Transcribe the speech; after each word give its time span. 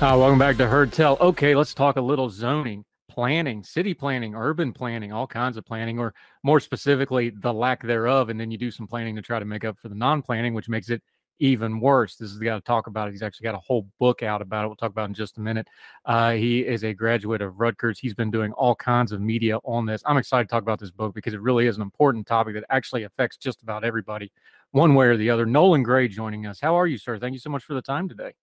Uh, 0.00 0.14
welcome 0.16 0.38
back 0.38 0.56
to 0.56 0.64
Heard 0.64 0.92
Tell. 0.92 1.18
Okay, 1.20 1.56
let's 1.56 1.74
talk 1.74 1.96
a 1.96 2.00
little 2.00 2.30
zoning, 2.30 2.84
planning, 3.10 3.64
city 3.64 3.94
planning, 3.94 4.32
urban 4.32 4.72
planning, 4.72 5.12
all 5.12 5.26
kinds 5.26 5.56
of 5.56 5.64
planning, 5.64 5.98
or 5.98 6.14
more 6.44 6.60
specifically, 6.60 7.30
the 7.30 7.52
lack 7.52 7.82
thereof. 7.82 8.28
And 8.28 8.38
then 8.38 8.52
you 8.52 8.58
do 8.58 8.70
some 8.70 8.86
planning 8.86 9.16
to 9.16 9.22
try 9.22 9.40
to 9.40 9.44
make 9.44 9.64
up 9.64 9.76
for 9.76 9.88
the 9.88 9.96
non 9.96 10.22
planning, 10.22 10.54
which 10.54 10.68
makes 10.68 10.88
it 10.88 11.02
even 11.40 11.80
worse. 11.80 12.14
This 12.14 12.30
is 12.30 12.38
the 12.38 12.44
guy 12.44 12.54
to 12.54 12.60
talk 12.60 12.86
about 12.86 13.08
it. 13.08 13.10
He's 13.10 13.24
actually 13.24 13.46
got 13.46 13.56
a 13.56 13.58
whole 13.58 13.88
book 13.98 14.22
out 14.22 14.40
about 14.40 14.64
it. 14.64 14.68
We'll 14.68 14.76
talk 14.76 14.92
about 14.92 15.08
in 15.08 15.14
just 15.14 15.36
a 15.36 15.40
minute. 15.40 15.66
Uh, 16.04 16.30
he 16.34 16.60
is 16.60 16.84
a 16.84 16.94
graduate 16.94 17.42
of 17.42 17.58
Rutgers. 17.58 17.98
He's 17.98 18.14
been 18.14 18.30
doing 18.30 18.52
all 18.52 18.76
kinds 18.76 19.10
of 19.10 19.20
media 19.20 19.58
on 19.64 19.84
this. 19.84 20.00
I'm 20.06 20.16
excited 20.16 20.44
to 20.44 20.52
talk 20.52 20.62
about 20.62 20.78
this 20.78 20.92
book 20.92 21.12
because 21.12 21.34
it 21.34 21.42
really 21.42 21.66
is 21.66 21.74
an 21.74 21.82
important 21.82 22.24
topic 22.28 22.54
that 22.54 22.64
actually 22.70 23.02
affects 23.02 23.36
just 23.36 23.62
about 23.62 23.82
everybody, 23.82 24.30
one 24.70 24.94
way 24.94 25.06
or 25.06 25.16
the 25.16 25.30
other. 25.30 25.44
Nolan 25.44 25.82
Gray 25.82 26.06
joining 26.06 26.46
us. 26.46 26.60
How 26.60 26.78
are 26.78 26.86
you, 26.86 26.98
sir? 26.98 27.18
Thank 27.18 27.32
you 27.32 27.40
so 27.40 27.50
much 27.50 27.64
for 27.64 27.74
the 27.74 27.82
time 27.82 28.08
today. 28.08 28.34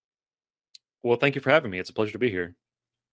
Well, 1.06 1.18
thank 1.18 1.36
you 1.36 1.42
for 1.42 1.52
having 1.52 1.70
me. 1.70 1.78
It's 1.78 1.92
a 1.92 1.94
pleasure 1.94 2.14
to 2.14 2.18
be 2.18 2.32
here. 2.32 2.56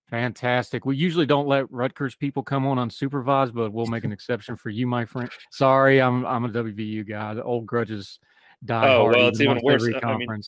Fantastic. 0.09 0.87
We 0.87 0.97
usually 0.97 1.27
don't 1.27 1.47
let 1.47 1.71
Rutgers 1.71 2.15
people 2.15 2.43
come 2.43 2.67
on 2.67 2.79
unsupervised, 2.79 3.53
but 3.53 3.71
we'll 3.71 3.85
make 3.87 4.05
an 4.05 4.13
exception 4.19 4.57
for 4.57 4.71
you, 4.71 4.87
my 4.87 5.05
friend. 5.05 5.29
Sorry, 5.51 6.01
I'm 6.01 6.25
I'm 6.25 6.47
a 6.47 6.49
WVU 6.49 7.07
guy. 7.07 7.35
The 7.35 7.43
old 7.43 7.67
grudges 7.67 8.19
die 8.65 8.89
Oh 8.89 9.03
hard. 9.03 9.17
well, 9.17 9.29
it's 9.29 9.43
even 9.43 9.61
worse. 9.63 9.87
I 10.03 10.17
mean, 10.17 10.41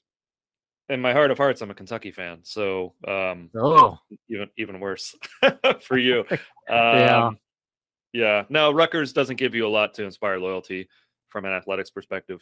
in 0.89 1.03
my 1.03 1.13
heart 1.13 1.31
of 1.31 1.37
hearts, 1.37 1.61
I'm 1.61 1.71
a 1.71 1.75
Kentucky 1.75 2.13
fan, 2.13 2.39
so 2.45 2.95
um, 3.07 3.51
oh, 3.55 3.99
even 4.31 4.49
even 4.57 4.81
worse 4.81 5.15
for 5.83 5.99
you. 5.99 6.25
Yeah. 6.67 7.27
Um, 7.27 7.39
yeah. 8.15 8.45
No, 8.49 8.73
Rutgers 8.73 9.13
doesn't 9.13 9.37
give 9.37 9.55
you 9.55 9.67
a 9.67 9.69
lot 9.69 9.93
to 9.95 10.05
inspire 10.05 10.39
loyalty 10.39 10.89
from 11.29 11.45
an 11.45 11.53
athletics 11.53 11.91
perspective. 11.91 12.41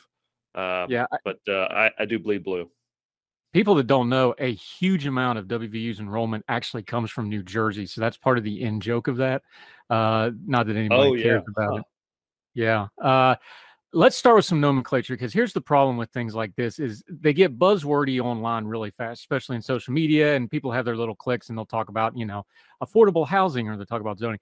Um, 0.55 0.87
yeah. 0.89 1.07
I- 1.11 1.17
but 1.25 1.41
uh, 1.49 1.65
I, 1.65 1.91
I 1.99 2.05
do 2.05 2.21
bleed 2.21 2.45
blue. 2.45 2.71
People 3.53 3.75
that 3.75 3.87
don't 3.87 4.09
know, 4.09 4.35
a 4.39 4.55
huge 4.55 5.07
amount 5.07 5.39
of 5.39 5.47
WVU's 5.47 6.01
enrollment 6.01 6.45
actually 6.49 6.83
comes 6.83 7.11
from 7.11 7.29
New 7.29 7.43
Jersey. 7.43 7.87
So 7.87 8.01
that's 8.01 8.17
part 8.17 8.39
of 8.39 8.45
the 8.45 8.63
in 8.63 8.81
joke 8.81 9.09
of 9.09 9.19
that. 9.19 9.43
Uh, 9.91 10.31
not 10.47 10.67
that 10.67 10.77
anybody 10.77 11.11
Oh, 11.11 11.15
yeah. 11.15 11.23
cares 11.23 11.43
about 11.49 11.71
Huh. 11.71 11.77
it. 11.77 11.85
Yeah. 12.55 12.89
Uh, 13.03 13.37
let's 13.93 14.17
start 14.17 14.37
with 14.37 14.47
some 14.47 14.61
nomenclature 14.61 15.15
because 15.15 15.35
here's 15.35 15.53
the 15.53 15.61
problem 15.61 15.99
with 15.99 16.11
things 16.11 16.35
like 16.35 16.55
this 16.57 16.79
is 16.79 17.03
they 17.09 17.35
get 17.35 17.59
buzzwordy 17.59 18.21
online 18.23 18.65
really 18.65 18.91
fast, 18.91 19.21
especially 19.21 19.57
in 19.57 19.63
social 19.63 19.93
media, 19.93 20.35
and 20.35 20.51
people 20.51 20.73
have 20.73 20.87
their 20.87 20.97
little 20.97 21.15
cliques 21.15 21.51
and 21.51 21.59
they'll 21.59 21.67
talk 21.67 21.91
about, 21.91 22.17
you 22.17 22.25
know, 22.25 22.47
affordable 22.83 23.27
housing 23.27 23.69
or 23.69 23.77
they'll 23.77 23.85
talk 23.85 24.01
about 24.01 24.19
zoning. 24.19 24.41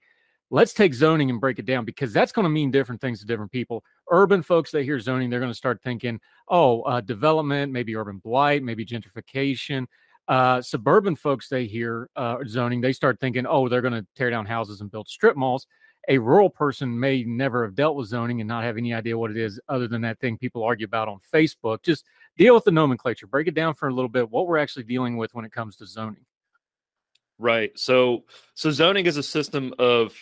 Let's 0.49 0.73
take 0.73 0.93
zoning 0.93 1.29
and 1.29 1.39
break 1.39 1.59
it 1.59 1.65
down 1.65 1.85
because 1.85 2.11
that's 2.11 2.31
going 2.33 2.43
to 2.43 2.49
mean 2.49 2.71
different 2.71 2.99
things 2.99 3.19
to 3.21 3.25
different 3.25 3.51
people. 3.51 3.83
Urban 4.11 4.43
folks, 4.43 4.71
they 4.71 4.83
hear 4.83 4.99
zoning, 4.99 5.29
they're 5.29 5.39
going 5.39 5.51
to 5.51 5.57
start 5.57 5.81
thinking, 5.81 6.19
oh, 6.47 6.81
uh, 6.81 7.01
development, 7.01 7.71
maybe 7.71 7.95
urban 7.95 8.17
blight, 8.17 8.61
maybe 8.61 8.85
gentrification. 8.85 9.87
Uh, 10.27 10.61
suburban 10.61 11.15
folks, 11.15 11.49
they 11.49 11.65
hear 11.65 12.09
uh, 12.15 12.37
zoning, 12.47 12.81
they 12.81 12.93
start 12.93 13.19
thinking, 13.19 13.45
oh, 13.47 13.67
they're 13.67 13.81
going 13.81 13.93
to 13.93 14.05
tear 14.15 14.29
down 14.29 14.45
houses 14.45 14.81
and 14.81 14.91
build 14.91 15.07
strip 15.07 15.35
malls. 15.35 15.65
A 16.09 16.17
rural 16.17 16.49
person 16.49 16.99
may 16.99 17.23
never 17.23 17.63
have 17.63 17.75
dealt 17.75 17.95
with 17.95 18.07
zoning 18.07 18.41
and 18.41 18.47
not 18.47 18.63
have 18.63 18.77
any 18.77 18.93
idea 18.93 19.17
what 19.17 19.31
it 19.31 19.37
is, 19.37 19.59
other 19.69 19.87
than 19.87 20.01
that 20.01 20.19
thing 20.19 20.37
people 20.37 20.63
argue 20.63 20.85
about 20.85 21.07
on 21.07 21.19
Facebook. 21.33 21.83
Just 21.83 22.05
deal 22.37 22.55
with 22.55 22.63
the 22.63 22.71
nomenclature, 22.71 23.27
break 23.27 23.47
it 23.47 23.53
down 23.53 23.73
for 23.73 23.87
a 23.87 23.93
little 23.93 24.09
bit, 24.09 24.29
what 24.29 24.47
we're 24.47 24.57
actually 24.57 24.83
dealing 24.83 25.17
with 25.17 25.33
when 25.33 25.45
it 25.45 25.51
comes 25.51 25.75
to 25.77 25.85
zoning. 25.85 26.25
Right. 27.37 27.71
So 27.77 28.25
so 28.53 28.71
zoning 28.71 29.07
is 29.07 29.17
a 29.17 29.23
system 29.23 29.73
of 29.79 30.13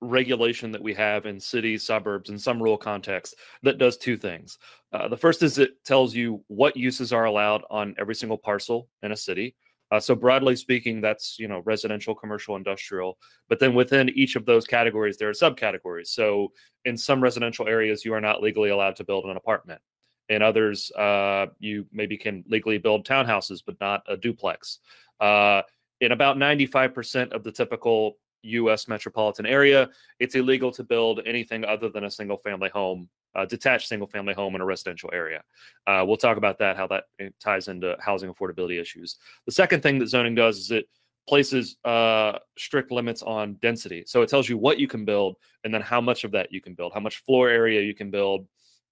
regulation 0.00 0.72
that 0.72 0.82
we 0.82 0.94
have 0.94 1.26
in 1.26 1.40
cities, 1.40 1.84
suburbs, 1.84 2.30
and 2.30 2.40
some 2.40 2.62
rural 2.62 2.76
contexts 2.76 3.34
that 3.62 3.78
does 3.78 3.96
two 3.96 4.16
things. 4.16 4.58
Uh, 4.92 5.08
the 5.08 5.16
first 5.16 5.42
is 5.42 5.58
it 5.58 5.82
tells 5.84 6.14
you 6.14 6.42
what 6.48 6.76
uses 6.76 7.12
are 7.12 7.24
allowed 7.24 7.62
on 7.70 7.94
every 7.98 8.14
single 8.14 8.38
parcel 8.38 8.88
in 9.02 9.12
a 9.12 9.16
city. 9.16 9.54
Uh, 9.92 10.00
so 10.00 10.14
broadly 10.14 10.56
speaking, 10.56 11.00
that's 11.00 11.38
you 11.38 11.46
know 11.48 11.62
residential, 11.64 12.14
commercial, 12.14 12.56
industrial. 12.56 13.18
But 13.48 13.60
then 13.60 13.74
within 13.74 14.08
each 14.10 14.36
of 14.36 14.44
those 14.44 14.66
categories, 14.66 15.16
there 15.16 15.28
are 15.28 15.32
subcategories. 15.32 16.08
So 16.08 16.52
in 16.84 16.96
some 16.96 17.22
residential 17.22 17.68
areas, 17.68 18.04
you 18.04 18.12
are 18.12 18.20
not 18.20 18.42
legally 18.42 18.70
allowed 18.70 18.96
to 18.96 19.04
build 19.04 19.24
an 19.26 19.36
apartment. 19.36 19.80
In 20.28 20.42
others, 20.42 20.90
uh, 20.92 21.46
you 21.60 21.86
maybe 21.92 22.16
can 22.16 22.44
legally 22.48 22.78
build 22.78 23.06
townhouses, 23.06 23.62
but 23.64 23.76
not 23.80 24.02
a 24.08 24.16
duplex. 24.16 24.80
Uh, 25.20 25.62
in 26.00 26.12
about 26.12 26.36
95% 26.36 27.32
of 27.32 27.42
the 27.42 27.52
typical 27.52 28.18
US 28.46 28.88
metropolitan 28.88 29.46
area, 29.46 29.88
it's 30.18 30.34
illegal 30.34 30.70
to 30.72 30.84
build 30.84 31.20
anything 31.26 31.64
other 31.64 31.88
than 31.88 32.04
a 32.04 32.10
single 32.10 32.36
family 32.36 32.68
home, 32.68 33.08
uh, 33.34 33.44
detached 33.44 33.88
single 33.88 34.06
family 34.06 34.34
home 34.34 34.54
in 34.54 34.60
a 34.60 34.64
residential 34.64 35.10
area. 35.12 35.42
Uh, 35.86 36.04
we'll 36.06 36.16
talk 36.16 36.36
about 36.36 36.58
that, 36.58 36.76
how 36.76 36.86
that 36.86 37.04
ties 37.40 37.68
into 37.68 37.96
housing 38.00 38.32
affordability 38.32 38.80
issues. 38.80 39.16
The 39.46 39.52
second 39.52 39.82
thing 39.82 39.98
that 39.98 40.08
zoning 40.08 40.34
does 40.34 40.58
is 40.58 40.70
it 40.70 40.88
places 41.28 41.76
uh, 41.84 42.38
strict 42.56 42.90
limits 42.90 43.22
on 43.22 43.54
density. 43.54 44.04
So 44.06 44.22
it 44.22 44.28
tells 44.28 44.48
you 44.48 44.58
what 44.58 44.78
you 44.78 44.86
can 44.86 45.04
build 45.04 45.36
and 45.64 45.74
then 45.74 45.82
how 45.82 46.00
much 46.00 46.24
of 46.24 46.30
that 46.32 46.52
you 46.52 46.60
can 46.60 46.74
build, 46.74 46.92
how 46.94 47.00
much 47.00 47.18
floor 47.24 47.48
area 47.48 47.82
you 47.82 47.94
can 47.94 48.10
build 48.10 48.46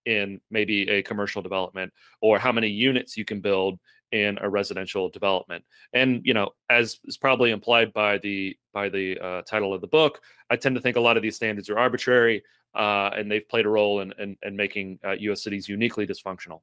in 0.05 0.41
maybe 0.51 0.89
a 0.91 1.03
commercial 1.03 1.43
development, 1.43 1.93
or 2.21 2.39
how 2.39 2.53
many 2.53 2.69
units 2.69 3.17
you 3.17 3.25
can 3.25 3.41
build 3.41 3.79
in 4.15 4.39
a 4.41 4.49
residential 4.49 5.09
development. 5.09 5.65
And 5.93 6.23
you 6.25 6.35
know, 6.35 6.51
as 6.71 7.01
is 7.05 7.17
probably 7.17 7.51
implied 7.51 7.93
by 7.93 8.19
the 8.19 8.57
by 8.73 8.89
the 8.89 9.19
uh, 9.19 9.43
title 9.43 9.75
of 9.75 9.81
the 9.81 9.89
book, 9.89 10.21
I 10.49 10.57
tend 10.57 10.77
to 10.77 10.81
think 10.81 10.97
a 10.97 11.01
lot 11.01 11.17
of 11.17 11.23
these 11.23 11.35
standards 11.35 11.69
are 11.69 11.79
arbitrary, 11.79 12.45
uh, 12.77 13.11
and 13.17 13.31
they've 13.31 13.47
played 13.49 13.67
a 13.67 13.69
role 13.69 14.01
in 14.01 14.15
in, 14.19 14.37
in 14.43 14.55
making 14.55 15.01
uh, 15.05 15.17
U.S. 15.19 15.43
cities 15.43 15.69
uniquely 15.69 16.07
dysfunctional. 16.07 16.61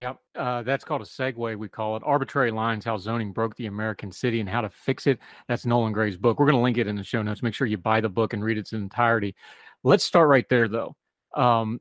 Yep. 0.00 0.18
Uh, 0.34 0.62
that's 0.62 0.82
called 0.82 1.02
a 1.02 1.04
segue, 1.04 1.56
we 1.56 1.68
call 1.68 1.96
it. 1.96 2.02
Arbitrary 2.04 2.50
Lines 2.50 2.84
How 2.84 2.96
Zoning 2.96 3.32
Broke 3.32 3.54
the 3.54 3.66
American 3.66 4.10
City 4.10 4.40
and 4.40 4.48
How 4.48 4.60
to 4.62 4.68
Fix 4.68 5.06
It. 5.06 5.20
That's 5.46 5.64
Nolan 5.64 5.92
Gray's 5.92 6.16
book. 6.16 6.40
We're 6.40 6.46
going 6.46 6.56
to 6.56 6.62
link 6.62 6.76
it 6.76 6.88
in 6.88 6.96
the 6.96 7.04
show 7.04 7.22
notes. 7.22 7.40
Make 7.40 7.54
sure 7.54 7.68
you 7.68 7.78
buy 7.78 8.00
the 8.00 8.08
book 8.08 8.32
and 8.32 8.42
read 8.42 8.58
its 8.58 8.72
entirety. 8.72 9.36
Let's 9.84 10.02
start 10.02 10.28
right 10.28 10.48
there, 10.48 10.66
though. 10.66 10.96
Um, 11.36 11.80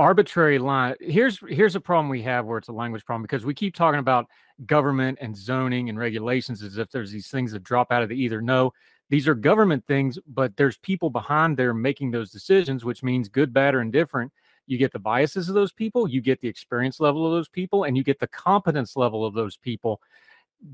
arbitrary 0.00 0.58
line. 0.58 0.94
Here's 0.98 1.38
here's 1.46 1.76
a 1.76 1.80
problem 1.80 2.08
we 2.08 2.22
have 2.22 2.46
where 2.46 2.56
it's 2.56 2.68
a 2.68 2.72
language 2.72 3.04
problem 3.04 3.22
because 3.22 3.44
we 3.44 3.52
keep 3.52 3.74
talking 3.74 4.00
about 4.00 4.26
government 4.64 5.18
and 5.20 5.36
zoning 5.36 5.90
and 5.90 5.98
regulations 5.98 6.62
as 6.62 6.78
if 6.78 6.90
there's 6.90 7.12
these 7.12 7.28
things 7.28 7.52
that 7.52 7.62
drop 7.62 7.92
out 7.92 8.02
of 8.02 8.08
the 8.08 8.16
either. 8.16 8.40
No, 8.40 8.72
these 9.10 9.28
are 9.28 9.34
government 9.34 9.84
things, 9.86 10.18
but 10.26 10.56
there's 10.56 10.78
people 10.78 11.10
behind 11.10 11.58
there 11.58 11.74
making 11.74 12.12
those 12.12 12.30
decisions, 12.30 12.82
which 12.82 13.02
means 13.02 13.28
good, 13.28 13.52
bad, 13.52 13.74
or 13.74 13.82
indifferent. 13.82 14.32
You 14.66 14.78
get 14.78 14.90
the 14.90 14.98
biases 14.98 15.50
of 15.50 15.54
those 15.54 15.72
people, 15.72 16.08
you 16.08 16.22
get 16.22 16.40
the 16.40 16.48
experience 16.48 16.98
level 16.98 17.26
of 17.26 17.32
those 17.32 17.48
people, 17.48 17.84
and 17.84 17.94
you 17.94 18.02
get 18.02 18.20
the 18.20 18.28
competence 18.28 18.96
level 18.96 19.26
of 19.26 19.34
those 19.34 19.58
people. 19.58 20.00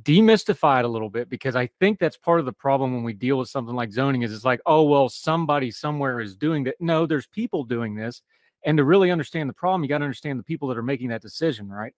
Demystify 0.02 0.80
it 0.80 0.84
a 0.84 0.88
little 0.88 1.10
bit 1.10 1.28
because 1.28 1.56
I 1.56 1.68
think 1.80 1.98
that's 1.98 2.16
part 2.16 2.38
of 2.38 2.46
the 2.46 2.52
problem 2.52 2.94
when 2.94 3.02
we 3.02 3.12
deal 3.12 3.38
with 3.38 3.48
something 3.48 3.74
like 3.74 3.90
zoning 3.90 4.22
is 4.22 4.32
it's 4.32 4.44
like, 4.44 4.60
oh 4.66 4.84
well, 4.84 5.08
somebody 5.08 5.72
somewhere 5.72 6.20
is 6.20 6.36
doing 6.36 6.62
that. 6.64 6.76
No, 6.78 7.06
there's 7.06 7.26
people 7.26 7.64
doing 7.64 7.96
this. 7.96 8.22
And 8.66 8.76
to 8.78 8.84
really 8.84 9.10
understand 9.10 9.48
the 9.48 9.54
problem, 9.54 9.82
you 9.82 9.88
got 9.88 9.98
to 9.98 10.04
understand 10.04 10.38
the 10.38 10.44
people 10.44 10.68
that 10.68 10.76
are 10.76 10.82
making 10.82 11.08
that 11.08 11.22
decision, 11.22 11.68
right? 11.68 11.94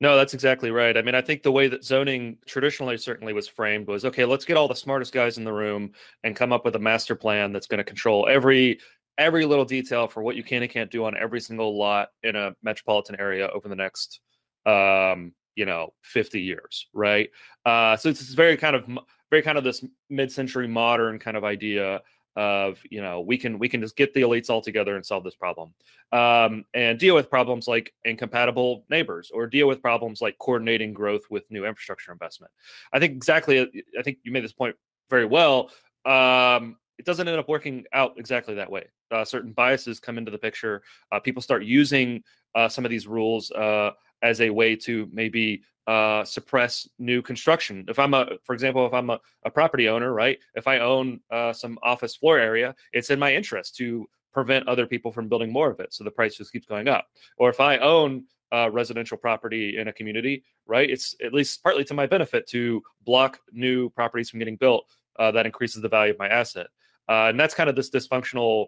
No, 0.00 0.16
that's 0.16 0.34
exactly 0.34 0.70
right. 0.70 0.96
I 0.96 1.02
mean, 1.02 1.14
I 1.14 1.22
think 1.22 1.42
the 1.42 1.52
way 1.52 1.68
that 1.68 1.84
zoning 1.84 2.38
traditionally 2.46 2.96
certainly 2.98 3.32
was 3.32 3.48
framed 3.48 3.88
was 3.88 4.04
okay, 4.04 4.24
let's 4.24 4.44
get 4.44 4.56
all 4.56 4.68
the 4.68 4.74
smartest 4.74 5.12
guys 5.12 5.38
in 5.38 5.44
the 5.44 5.52
room 5.52 5.92
and 6.22 6.36
come 6.36 6.52
up 6.52 6.64
with 6.64 6.76
a 6.76 6.78
master 6.78 7.14
plan 7.14 7.52
that's 7.52 7.66
going 7.66 7.78
to 7.78 7.84
control 7.84 8.28
every 8.30 8.78
every 9.18 9.46
little 9.46 9.64
detail 9.64 10.06
for 10.06 10.22
what 10.22 10.36
you 10.36 10.44
can 10.44 10.62
and 10.62 10.70
can't 10.70 10.90
do 10.90 11.06
on 11.06 11.16
every 11.16 11.40
single 11.40 11.78
lot 11.78 12.10
in 12.22 12.36
a 12.36 12.54
metropolitan 12.62 13.18
area 13.18 13.48
over 13.48 13.68
the 13.68 13.76
next 13.76 14.20
um, 14.66 15.32
you 15.54 15.64
know 15.64 15.94
50 16.02 16.42
years 16.42 16.88
right 16.92 17.30
uh, 17.64 17.96
so 17.96 18.10
it's, 18.10 18.20
it's 18.20 18.34
very 18.34 18.58
kind 18.58 18.76
of 18.76 18.84
very 19.30 19.42
kind 19.42 19.56
of 19.56 19.64
this 19.64 19.82
mid-century 20.10 20.68
modern 20.68 21.18
kind 21.18 21.36
of 21.36 21.44
idea 21.44 22.02
of 22.36 22.78
you 22.90 23.00
know 23.00 23.22
we 23.22 23.38
can 23.38 23.58
we 23.58 23.68
can 23.68 23.80
just 23.80 23.96
get 23.96 24.12
the 24.12 24.20
elites 24.20 24.50
all 24.50 24.60
together 24.60 24.94
and 24.94 25.04
solve 25.04 25.24
this 25.24 25.34
problem. 25.34 25.72
Um, 26.12 26.64
and 26.74 26.98
deal 26.98 27.14
with 27.14 27.30
problems 27.30 27.66
like 27.66 27.92
incompatible 28.04 28.84
neighbors 28.90 29.30
or 29.32 29.46
deal 29.46 29.66
with 29.66 29.82
problems 29.82 30.20
like 30.20 30.36
coordinating 30.38 30.92
growth 30.92 31.22
with 31.30 31.50
new 31.50 31.64
infrastructure 31.64 32.12
investment. 32.12 32.52
I 32.92 32.98
think 32.98 33.12
exactly 33.12 33.84
i 33.98 34.02
think 34.02 34.18
you 34.22 34.32
made 34.32 34.44
this 34.44 34.52
point 34.52 34.76
very 35.10 35.24
well. 35.24 35.70
Um, 36.04 36.76
it 36.98 37.04
doesn't 37.04 37.26
end 37.26 37.38
up 37.38 37.48
working 37.48 37.84
out 37.92 38.14
exactly 38.16 38.54
that 38.54 38.70
way. 38.70 38.86
Uh, 39.10 39.24
certain 39.24 39.52
biases 39.52 40.00
come 40.00 40.18
into 40.18 40.30
the 40.30 40.38
picture. 40.38 40.82
Uh, 41.12 41.20
people 41.20 41.42
start 41.42 41.64
using 41.64 42.22
uh, 42.54 42.68
some 42.68 42.84
of 42.84 42.90
these 42.90 43.06
rules 43.06 43.50
uh, 43.52 43.90
as 44.22 44.40
a 44.40 44.50
way 44.50 44.76
to 44.76 45.08
maybe 45.12 45.62
uh, 45.86 46.24
suppress 46.24 46.88
new 46.98 47.22
construction. 47.22 47.84
If 47.88 47.98
I'm 47.98 48.14
a, 48.14 48.26
for 48.44 48.54
example, 48.54 48.86
if 48.86 48.92
I'm 48.92 49.10
a, 49.10 49.20
a 49.44 49.50
property 49.50 49.88
owner, 49.88 50.12
right? 50.12 50.38
If 50.54 50.66
I 50.66 50.80
own 50.80 51.20
uh, 51.30 51.52
some 51.52 51.78
office 51.82 52.16
floor 52.16 52.38
area, 52.38 52.74
it's 52.92 53.10
in 53.10 53.18
my 53.18 53.34
interest 53.34 53.76
to 53.76 54.06
prevent 54.32 54.68
other 54.68 54.86
people 54.86 55.12
from 55.12 55.28
building 55.28 55.52
more 55.52 55.70
of 55.70 55.80
it, 55.80 55.94
so 55.94 56.04
the 56.04 56.10
price 56.10 56.36
just 56.36 56.52
keeps 56.52 56.66
going 56.66 56.88
up. 56.88 57.06
Or 57.38 57.48
if 57.48 57.60
I 57.60 57.78
own 57.78 58.24
uh, 58.52 58.70
residential 58.70 59.16
property 59.16 59.78
in 59.78 59.88
a 59.88 59.92
community, 59.92 60.44
right? 60.66 60.88
It's 60.88 61.14
at 61.24 61.32
least 61.32 61.62
partly 61.62 61.84
to 61.84 61.94
my 61.94 62.06
benefit 62.06 62.46
to 62.48 62.82
block 63.04 63.40
new 63.52 63.90
properties 63.90 64.30
from 64.30 64.38
getting 64.38 64.56
built. 64.56 64.86
Uh, 65.18 65.30
that 65.30 65.46
increases 65.46 65.80
the 65.80 65.88
value 65.88 66.12
of 66.12 66.18
my 66.18 66.28
asset, 66.28 66.66
uh, 67.08 67.28
and 67.30 67.40
that's 67.40 67.54
kind 67.54 67.70
of 67.70 67.76
this 67.76 67.88
dysfunctional 67.88 68.66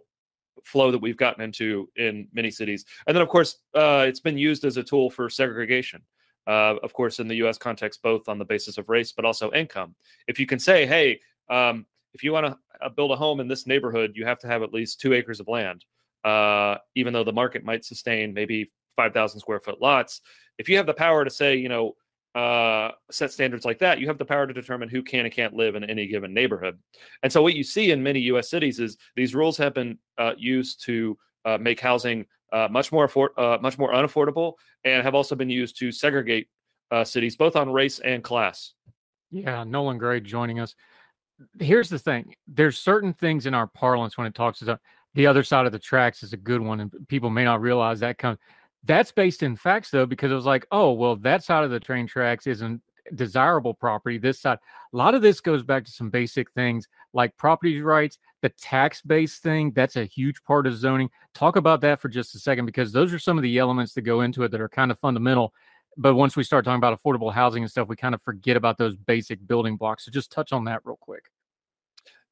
flow 0.64 0.90
that 0.90 0.98
we've 0.98 1.16
gotten 1.16 1.42
into 1.42 1.88
in 1.96 2.26
many 2.32 2.50
cities. 2.50 2.86
And 3.06 3.14
then, 3.14 3.22
of 3.22 3.28
course, 3.28 3.58
uh, 3.74 4.06
it's 4.08 4.20
been 4.20 4.38
used 4.38 4.64
as 4.64 4.78
a 4.78 4.82
tool 4.82 5.10
for 5.10 5.28
segregation. 5.28 6.02
Uh, 6.48 6.76
of 6.82 6.94
course, 6.94 7.20
in 7.20 7.28
the 7.28 7.36
U.S. 7.36 7.58
context, 7.58 8.02
both 8.02 8.28
on 8.28 8.38
the 8.38 8.44
basis 8.44 8.78
of 8.78 8.88
race 8.88 9.12
but 9.12 9.26
also 9.26 9.52
income. 9.52 9.94
If 10.26 10.40
you 10.40 10.46
can 10.46 10.58
say, 10.58 10.86
"Hey, 10.86 11.20
um, 11.50 11.84
if 12.14 12.24
you 12.24 12.32
want 12.32 12.46
to 12.46 12.58
uh, 12.80 12.88
build 12.88 13.12
a 13.12 13.16
home 13.16 13.40
in 13.40 13.48
this 13.48 13.66
neighborhood, 13.66 14.12
you 14.14 14.24
have 14.24 14.38
to 14.40 14.46
have 14.46 14.62
at 14.62 14.72
least 14.72 14.98
two 14.98 15.12
acres 15.12 15.40
of 15.40 15.48
land," 15.48 15.84
uh, 16.24 16.76
even 16.94 17.12
though 17.12 17.24
the 17.24 17.32
market 17.32 17.64
might 17.64 17.84
sustain 17.84 18.32
maybe 18.32 18.72
five 18.96 19.12
thousand 19.12 19.40
square 19.40 19.60
foot 19.60 19.80
lots. 19.82 20.22
If 20.58 20.68
you 20.70 20.78
have 20.78 20.86
the 20.86 20.94
power 20.94 21.22
to 21.22 21.30
say, 21.30 21.56
you 21.56 21.68
know, 21.68 21.96
uh, 22.34 22.92
set 23.10 23.30
standards 23.30 23.64
like 23.64 23.78
that, 23.80 24.00
you 24.00 24.06
have 24.06 24.18
the 24.18 24.24
power 24.24 24.46
to 24.46 24.54
determine 24.54 24.88
who 24.88 25.02
can 25.02 25.26
and 25.26 25.34
can't 25.34 25.54
live 25.54 25.74
in 25.74 25.84
any 25.84 26.06
given 26.06 26.32
neighborhood. 26.32 26.78
And 27.22 27.32
so, 27.32 27.42
what 27.42 27.54
you 27.54 27.64
see 27.64 27.90
in 27.90 28.02
many 28.02 28.20
U.S. 28.20 28.48
cities 28.48 28.80
is 28.80 28.96
these 29.16 29.34
rules 29.34 29.58
have 29.58 29.74
been 29.74 29.98
uh, 30.16 30.32
used 30.38 30.82
to 30.84 31.18
uh, 31.44 31.58
make 31.58 31.80
housing 31.80 32.24
uh, 32.52 32.68
much 32.70 32.92
more 32.92 33.04
afford- 33.04 33.36
uh, 33.36 33.58
much 33.60 33.78
more 33.78 33.92
unaffordable, 33.92 34.54
and 34.84 35.02
have 35.02 35.14
also 35.14 35.34
been 35.34 35.50
used 35.50 35.78
to 35.78 35.92
segregate 35.92 36.48
uh, 36.90 37.04
cities 37.04 37.36
both 37.36 37.56
on 37.56 37.72
race 37.72 37.98
and 37.98 38.24
class. 38.24 38.74
Yeah, 39.30 39.64
Nolan 39.64 39.98
Gray 39.98 40.20
joining 40.20 40.60
us. 40.60 40.74
Here's 41.58 41.88
the 41.88 41.98
thing: 41.98 42.34
there's 42.46 42.78
certain 42.78 43.12
things 43.12 43.46
in 43.46 43.54
our 43.54 43.66
parlance 43.66 44.16
when 44.16 44.26
it 44.26 44.34
talks 44.34 44.62
about 44.62 44.80
the 45.14 45.26
other 45.26 45.42
side 45.42 45.66
of 45.66 45.72
the 45.72 45.78
tracks 45.78 46.22
is 46.22 46.32
a 46.32 46.36
good 46.36 46.60
one, 46.60 46.80
and 46.80 46.92
people 47.08 47.30
may 47.30 47.44
not 47.44 47.60
realize 47.60 48.00
that 48.00 48.18
comes 48.18 48.38
that's 48.84 49.12
based 49.12 49.42
in 49.42 49.56
facts 49.56 49.90
though, 49.90 50.06
because 50.06 50.30
it 50.30 50.34
was 50.36 50.44
like, 50.44 50.66
oh, 50.70 50.92
well, 50.92 51.16
that 51.16 51.42
side 51.42 51.64
of 51.64 51.70
the 51.70 51.80
train 51.80 52.06
tracks 52.06 52.46
isn't 52.46 52.80
desirable 53.14 53.74
property. 53.74 54.18
This 54.18 54.40
side, 54.40 54.58
a 54.92 54.96
lot 54.96 55.14
of 55.14 55.22
this 55.22 55.40
goes 55.40 55.62
back 55.62 55.84
to 55.84 55.90
some 55.90 56.10
basic 56.10 56.50
things 56.52 56.88
like 57.12 57.36
property 57.36 57.80
rights, 57.82 58.18
the 58.42 58.48
tax 58.50 59.02
base 59.02 59.38
thing. 59.38 59.72
That's 59.72 59.96
a 59.96 60.04
huge 60.04 60.42
part 60.44 60.66
of 60.66 60.76
zoning. 60.76 61.10
Talk 61.34 61.56
about 61.56 61.80
that 61.82 62.00
for 62.00 62.08
just 62.08 62.34
a 62.34 62.38
second, 62.38 62.66
because 62.66 62.92
those 62.92 63.12
are 63.12 63.18
some 63.18 63.36
of 63.36 63.42
the 63.42 63.58
elements 63.58 63.94
that 63.94 64.02
go 64.02 64.20
into 64.20 64.42
it 64.44 64.50
that 64.50 64.60
are 64.60 64.68
kind 64.68 64.90
of 64.90 64.98
fundamental. 64.98 65.52
But 65.96 66.14
once 66.14 66.36
we 66.36 66.44
start 66.44 66.64
talking 66.64 66.78
about 66.78 66.98
affordable 67.00 67.32
housing 67.32 67.64
and 67.64 67.70
stuff, 67.70 67.88
we 67.88 67.96
kind 67.96 68.14
of 68.14 68.22
forget 68.22 68.56
about 68.56 68.78
those 68.78 68.94
basic 68.94 69.44
building 69.46 69.76
blocks. 69.76 70.04
So 70.04 70.12
just 70.12 70.30
touch 70.30 70.52
on 70.52 70.64
that 70.66 70.82
real 70.84 70.98
quick. 71.00 71.24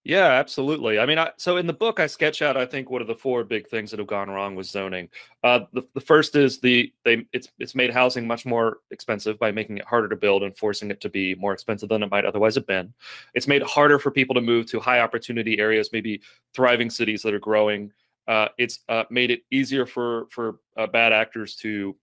Yeah, 0.07 0.27
absolutely. 0.35 1.01
I 1.01 1.07
mean, 1.07 1.19
I, 1.19 1.33
so 1.37 1.57
in 1.57 1.67
the 1.67 1.73
book, 1.73 1.99
I 1.99 2.07
sketch 2.07 2.41
out, 2.41 2.57
I 2.57 2.65
think, 2.65 2.91
what 2.91 3.03
are 3.03 3.07
the 3.07 3.15
four 3.17 3.43
big 3.43 3.67
things 3.67 3.91
that 3.91 3.99
have 3.99 4.07
gone 4.07 4.31
wrong 4.31 4.55
with 4.55 4.69
zoning. 4.69 5.09
Uh, 5.43 5.61
the, 5.73 5.83
the 5.95 6.01
first 6.01 6.37
is 6.37 6.61
the 6.61 6.93
they 7.05 7.27
it's 7.33 7.49
it's 7.59 7.75
made 7.75 7.93
housing 7.93 8.25
much 8.25 8.47
more 8.47 8.79
expensive 8.93 9.37
by 9.41 9.51
making 9.51 9.79
it 9.79 9.85
harder 9.85 10.09
to 10.09 10.15
build 10.15 10.45
and 10.45 10.57
forcing 10.57 10.93
it 10.93 11.01
to 11.01 11.09
be 11.09 11.35
more 11.35 11.53
expensive 11.53 11.89
than 11.89 12.05
it 12.05 12.11
might 12.13 12.25
otherwise 12.25 12.55
have 12.55 12.69
been. 12.69 12.95
It's 13.35 13.49
made 13.49 13.65
harder 13.65 13.99
for 13.99 14.13
people 14.13 14.37
to 14.37 14.41
move 14.41 14.67
to 14.67 14.79
high 14.79 15.01
opportunity 15.01 15.59
areas, 15.59 15.91
maybe 15.93 16.21
thriving 16.55 16.89
cities 16.89 17.23
that 17.23 17.35
are 17.35 17.41
growing. 17.41 17.91
Uh, 18.29 18.47
it's 18.59 18.85
uh, 18.89 19.05
made 19.11 19.33
it 19.33 19.41
easier 19.51 19.87
for 19.87 20.29
for 20.31 20.61
uh, 20.77 20.87
bad 20.87 21.13
actors 21.13 21.57
to 21.57 21.97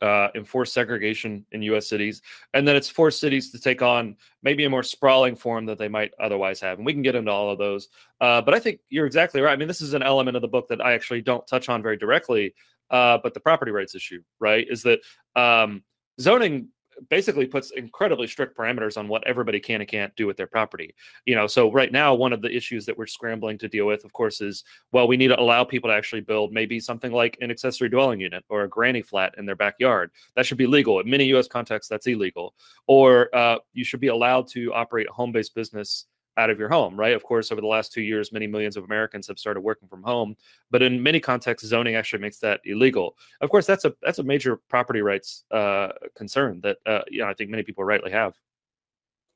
uh, 0.00 0.28
enforce 0.34 0.72
segregation 0.72 1.44
in 1.52 1.62
U.S. 1.62 1.88
cities, 1.88 2.22
and 2.54 2.66
then 2.66 2.76
it's 2.76 2.88
forced 2.88 3.20
cities 3.20 3.50
to 3.52 3.58
take 3.58 3.82
on 3.82 4.16
maybe 4.42 4.64
a 4.64 4.70
more 4.70 4.82
sprawling 4.82 5.34
form 5.34 5.66
that 5.66 5.78
they 5.78 5.88
might 5.88 6.12
otherwise 6.20 6.60
have. 6.60 6.78
And 6.78 6.86
we 6.86 6.92
can 6.92 7.02
get 7.02 7.14
into 7.14 7.30
all 7.30 7.50
of 7.50 7.58
those. 7.58 7.88
Uh, 8.20 8.40
but 8.40 8.54
I 8.54 8.60
think 8.60 8.80
you're 8.88 9.06
exactly 9.06 9.40
right. 9.40 9.52
I 9.52 9.56
mean, 9.56 9.68
this 9.68 9.80
is 9.80 9.94
an 9.94 10.02
element 10.02 10.36
of 10.36 10.42
the 10.42 10.48
book 10.48 10.68
that 10.68 10.80
I 10.80 10.92
actually 10.92 11.22
don't 11.22 11.46
touch 11.46 11.68
on 11.68 11.82
very 11.82 11.96
directly, 11.96 12.54
uh, 12.90 13.18
but 13.22 13.34
the 13.34 13.40
property 13.40 13.72
rights 13.72 13.94
issue, 13.94 14.22
right, 14.38 14.66
is 14.68 14.82
that 14.82 15.00
um, 15.36 15.82
zoning 16.20 16.68
basically 17.08 17.46
puts 17.46 17.70
incredibly 17.72 18.26
strict 18.26 18.56
parameters 18.56 18.96
on 18.96 19.08
what 19.08 19.26
everybody 19.26 19.60
can 19.60 19.80
and 19.80 19.88
can't 19.88 20.14
do 20.16 20.26
with 20.26 20.36
their 20.36 20.46
property. 20.46 20.94
You 21.26 21.34
know, 21.34 21.46
so 21.46 21.70
right 21.72 21.92
now 21.92 22.14
one 22.14 22.32
of 22.32 22.42
the 22.42 22.54
issues 22.54 22.86
that 22.86 22.96
we're 22.96 23.06
scrambling 23.06 23.58
to 23.58 23.68
deal 23.68 23.86
with, 23.86 24.04
of 24.04 24.12
course, 24.12 24.40
is 24.40 24.64
well, 24.92 25.08
we 25.08 25.16
need 25.16 25.28
to 25.28 25.40
allow 25.40 25.64
people 25.64 25.90
to 25.90 25.94
actually 25.94 26.20
build 26.20 26.52
maybe 26.52 26.80
something 26.80 27.12
like 27.12 27.38
an 27.40 27.50
accessory 27.50 27.88
dwelling 27.88 28.20
unit 28.20 28.44
or 28.48 28.62
a 28.62 28.68
granny 28.68 29.02
flat 29.02 29.34
in 29.38 29.46
their 29.46 29.56
backyard. 29.56 30.10
That 30.36 30.46
should 30.46 30.58
be 30.58 30.66
legal. 30.66 31.00
In 31.00 31.08
many 31.10 31.24
U.S. 31.26 31.48
contexts, 31.48 31.88
that's 31.88 32.06
illegal. 32.06 32.54
Or 32.86 33.34
uh, 33.34 33.58
you 33.72 33.84
should 33.84 34.00
be 34.00 34.08
allowed 34.08 34.48
to 34.48 34.72
operate 34.72 35.08
a 35.08 35.12
home-based 35.12 35.54
business 35.54 36.06
out 36.38 36.50
of 36.50 36.58
your 36.58 36.68
home, 36.68 36.96
right? 36.96 37.12
Of 37.12 37.24
course, 37.24 37.50
over 37.50 37.60
the 37.60 37.66
last 37.66 37.92
two 37.92 38.00
years, 38.00 38.32
many 38.32 38.46
millions 38.46 38.76
of 38.76 38.84
Americans 38.84 39.26
have 39.26 39.38
started 39.38 39.60
working 39.60 39.88
from 39.88 40.02
home, 40.02 40.36
but 40.70 40.80
in 40.80 41.02
many 41.02 41.20
contexts, 41.20 41.68
zoning 41.68 41.96
actually 41.96 42.20
makes 42.20 42.38
that 42.38 42.60
illegal. 42.64 43.16
Of 43.40 43.50
course, 43.50 43.66
that's 43.66 43.84
a 43.84 43.92
that's 44.00 44.20
a 44.20 44.22
major 44.22 44.56
property 44.68 45.02
rights 45.02 45.44
uh, 45.50 45.88
concern 46.14 46.60
that 46.62 46.78
uh, 46.86 47.00
you 47.10 47.20
know 47.20 47.28
I 47.28 47.34
think 47.34 47.50
many 47.50 47.64
people 47.64 47.84
rightly 47.84 48.12
have. 48.12 48.34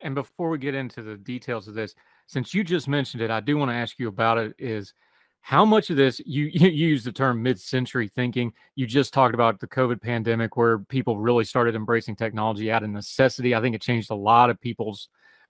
And 0.01 0.15
before 0.15 0.49
we 0.49 0.59
get 0.59 0.75
into 0.75 1.03
the 1.03 1.17
details 1.17 1.69
of 1.69 1.75
this, 1.75 1.95
since 2.27 2.55
you 2.55 2.65
just 2.65 2.89
mentioned 2.89 3.23
it, 3.23 3.31
I 3.31 3.41
do 3.41 3.57
want 3.57 3.71
to 3.71 3.75
ask 3.75 3.99
you 3.99 4.09
about 4.09 4.39
it. 4.39 4.55
Is 4.59 4.95
how 5.43 5.65
much 5.65 5.91
of 5.91 5.97
this 5.97 6.21
you, 6.25 6.45
you 6.53 6.69
use 6.69 7.03
the 7.03 7.13
term 7.13 7.43
mid-century 7.43 8.09
thinking? 8.09 8.53
You 8.77 8.87
just 8.87 9.13
talked 9.13 9.35
about 9.35 9.59
the 9.59 9.67
COVID 9.67 10.01
pandemic, 10.01 10.57
where 10.57 10.79
people 10.79 11.19
really 11.19 11.45
started 11.45 11.75
embracing 11.75 12.17
technology 12.17 12.71
out 12.71 12.85
of 12.85 12.91
necessity. 12.91 13.55
I 13.55 13.61
think 13.61 13.75
it 13.75 13.83
changed 13.83 14.11
a 14.11 14.15
lot 14.15 14.51
of 14.51 14.61
people's 14.61 15.09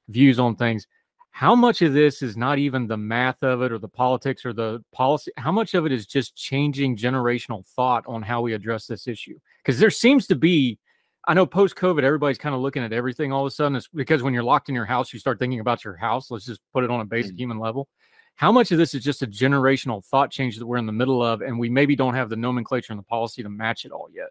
views 0.08 0.38
on 0.38 0.56
things 0.56 0.86
how 1.32 1.54
much 1.54 1.80
of 1.80 1.94
this 1.94 2.20
is 2.20 2.36
not 2.36 2.58
even 2.58 2.86
the 2.86 2.96
math 2.96 3.42
of 3.42 3.62
it 3.62 3.72
or 3.72 3.78
the 3.78 3.88
politics 3.88 4.44
or 4.44 4.52
the 4.52 4.84
policy 4.92 5.32
how 5.38 5.50
much 5.50 5.74
of 5.74 5.86
it 5.86 5.92
is 5.92 6.06
just 6.06 6.36
changing 6.36 6.96
generational 6.96 7.66
thought 7.74 8.04
on 8.06 8.22
how 8.22 8.40
we 8.42 8.52
address 8.52 8.86
this 8.86 9.08
issue? 9.08 9.38
Because 9.64 9.80
there 9.80 9.90
seems 9.90 10.26
to 10.28 10.36
be 10.36 10.78
i 11.26 11.34
know 11.34 11.46
post 11.46 11.74
covid 11.76 12.02
everybody's 12.02 12.38
kind 12.38 12.54
of 12.54 12.60
looking 12.60 12.82
at 12.82 12.92
everything 12.92 13.32
all 13.32 13.46
of 13.46 13.46
a 13.46 13.50
sudden 13.50 13.76
it's 13.76 13.88
because 13.88 14.22
when 14.22 14.34
you're 14.34 14.42
locked 14.42 14.68
in 14.68 14.74
your 14.74 14.84
house 14.84 15.12
you 15.12 15.18
start 15.18 15.38
thinking 15.38 15.60
about 15.60 15.84
your 15.84 15.96
house 15.96 16.30
let's 16.30 16.44
just 16.44 16.60
put 16.72 16.84
it 16.84 16.90
on 16.90 17.00
a 17.00 17.04
basic 17.04 17.32
mm-hmm. 17.32 17.42
human 17.42 17.58
level. 17.58 17.88
How 18.34 18.50
much 18.50 18.72
of 18.72 18.78
this 18.78 18.94
is 18.94 19.04
just 19.04 19.22
a 19.22 19.26
generational 19.26 20.04
thought 20.04 20.30
change 20.30 20.58
that 20.58 20.66
we're 20.66 20.78
in 20.78 20.86
the 20.86 20.92
middle 20.92 21.22
of 21.22 21.42
and 21.42 21.58
we 21.58 21.68
maybe 21.68 21.94
don't 21.94 22.14
have 22.14 22.30
the 22.30 22.36
nomenclature 22.36 22.92
and 22.92 22.98
the 22.98 23.04
policy 23.04 23.42
to 23.42 23.50
match 23.50 23.84
it 23.84 23.92
all 23.92 24.08
yet 24.12 24.30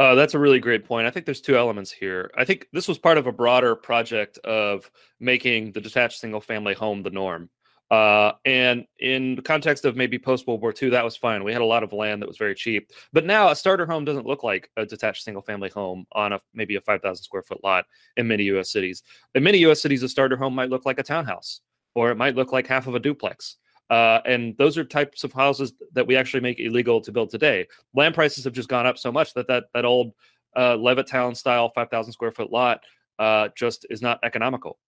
uh, 0.00 0.14
that's 0.14 0.32
a 0.32 0.38
really 0.38 0.58
great 0.58 0.86
point. 0.86 1.06
I 1.06 1.10
think 1.10 1.26
there's 1.26 1.42
two 1.42 1.58
elements 1.58 1.92
here. 1.92 2.30
I 2.34 2.46
think 2.46 2.66
this 2.72 2.88
was 2.88 2.96
part 2.96 3.18
of 3.18 3.26
a 3.26 3.32
broader 3.32 3.76
project 3.76 4.38
of 4.38 4.90
making 5.20 5.72
the 5.72 5.80
detached 5.80 6.18
single 6.18 6.40
family 6.40 6.72
home 6.72 7.02
the 7.02 7.10
norm. 7.10 7.50
Uh, 7.90 8.32
and 8.46 8.86
in 9.00 9.34
the 9.34 9.42
context 9.42 9.84
of 9.84 9.96
maybe 9.96 10.18
post 10.18 10.46
World 10.46 10.62
War 10.62 10.72
II, 10.80 10.88
that 10.88 11.04
was 11.04 11.18
fine. 11.18 11.44
We 11.44 11.52
had 11.52 11.60
a 11.60 11.66
lot 11.66 11.82
of 11.82 11.92
land 11.92 12.22
that 12.22 12.28
was 12.28 12.38
very 12.38 12.54
cheap. 12.54 12.90
But 13.12 13.26
now 13.26 13.50
a 13.50 13.56
starter 13.56 13.84
home 13.84 14.06
doesn't 14.06 14.26
look 14.26 14.42
like 14.42 14.70
a 14.78 14.86
detached 14.86 15.22
single 15.22 15.42
family 15.42 15.68
home 15.68 16.06
on 16.12 16.32
a 16.32 16.40
maybe 16.54 16.76
a 16.76 16.80
5,000 16.80 17.22
square 17.22 17.42
foot 17.42 17.62
lot 17.62 17.84
in 18.16 18.26
many 18.26 18.44
U.S. 18.44 18.72
cities. 18.72 19.02
In 19.34 19.42
many 19.42 19.58
U.S. 19.58 19.82
cities, 19.82 20.02
a 20.02 20.08
starter 20.08 20.38
home 20.38 20.54
might 20.54 20.70
look 20.70 20.86
like 20.86 20.98
a 20.98 21.02
townhouse 21.02 21.60
or 21.94 22.10
it 22.10 22.16
might 22.16 22.36
look 22.36 22.52
like 22.52 22.66
half 22.66 22.86
of 22.86 22.94
a 22.94 23.00
duplex. 23.00 23.58
Uh, 23.90 24.20
and 24.24 24.56
those 24.56 24.78
are 24.78 24.84
types 24.84 25.24
of 25.24 25.32
houses 25.32 25.72
that 25.92 26.06
we 26.06 26.16
actually 26.16 26.40
make 26.40 26.60
illegal 26.60 27.00
to 27.00 27.10
build 27.10 27.28
today. 27.28 27.66
Land 27.92 28.14
prices 28.14 28.44
have 28.44 28.52
just 28.52 28.68
gone 28.68 28.86
up 28.86 28.96
so 28.96 29.10
much 29.10 29.34
that 29.34 29.48
that, 29.48 29.64
that 29.74 29.84
old 29.84 30.12
uh, 30.56 30.76
Levittown 30.76 31.36
style 31.36 31.68
5,000 31.70 32.12
square 32.12 32.30
foot 32.30 32.52
lot 32.52 32.80
uh, 33.18 33.48
just 33.56 33.86
is 33.90 34.00
not 34.00 34.20
economical. 34.22 34.78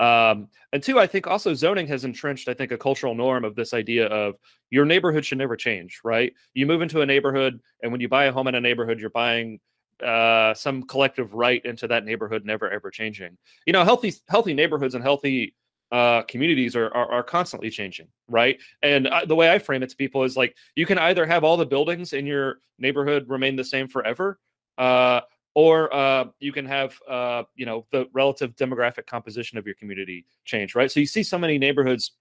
Um, 0.00 0.48
and 0.72 0.82
two, 0.82 0.98
I 0.98 1.06
think 1.06 1.26
also 1.26 1.52
zoning 1.52 1.86
has 1.88 2.04
entrenched, 2.04 2.48
I 2.48 2.54
think, 2.54 2.72
a 2.72 2.78
cultural 2.78 3.14
norm 3.14 3.44
of 3.44 3.54
this 3.54 3.74
idea 3.74 4.06
of 4.06 4.36
your 4.70 4.86
neighborhood 4.86 5.26
should 5.26 5.36
never 5.36 5.56
change, 5.56 6.00
right? 6.02 6.32
You 6.54 6.64
move 6.64 6.80
into 6.80 7.02
a 7.02 7.06
neighborhood, 7.06 7.60
and 7.82 7.92
when 7.92 8.00
you 8.00 8.08
buy 8.08 8.24
a 8.24 8.32
home 8.32 8.48
in 8.48 8.54
a 8.54 8.60
neighborhood, 8.60 8.98
you're 8.98 9.10
buying 9.10 9.60
uh, 10.02 10.54
some 10.54 10.84
collective 10.84 11.34
right 11.34 11.62
into 11.66 11.86
that 11.88 12.06
neighborhood 12.06 12.46
never 12.46 12.70
ever 12.70 12.90
changing. 12.90 13.36
You 13.66 13.74
know, 13.74 13.84
healthy 13.84 14.14
healthy 14.28 14.54
neighborhoods 14.54 14.94
and 14.94 15.04
healthy 15.04 15.54
uh, 15.92 16.22
communities 16.22 16.76
are, 16.76 16.92
are, 16.94 17.10
are 17.10 17.22
constantly 17.22 17.70
changing, 17.70 18.08
right? 18.28 18.58
And 18.82 19.08
I, 19.08 19.24
the 19.24 19.34
way 19.34 19.50
I 19.50 19.58
frame 19.58 19.82
it 19.82 19.90
to 19.90 19.96
people 19.96 20.22
is 20.22 20.36
like 20.36 20.56
you 20.76 20.86
can 20.86 20.98
either 20.98 21.26
have 21.26 21.44
all 21.44 21.56
the 21.56 21.66
buildings 21.66 22.12
in 22.12 22.26
your 22.26 22.60
neighborhood 22.78 23.28
remain 23.28 23.56
the 23.56 23.64
same 23.64 23.88
forever, 23.88 24.38
uh, 24.78 25.20
or 25.54 25.92
uh, 25.92 26.26
you 26.38 26.52
can 26.52 26.64
have 26.64 26.96
uh, 27.08 27.42
you 27.54 27.66
know 27.66 27.86
the 27.90 28.06
relative 28.12 28.54
demographic 28.56 29.06
composition 29.06 29.58
of 29.58 29.66
your 29.66 29.74
community 29.74 30.26
change 30.44 30.74
right? 30.74 30.90
So 30.90 31.00
you 31.00 31.06
see 31.06 31.22
so 31.22 31.38
many 31.38 31.58
neighborhoods 31.58 32.12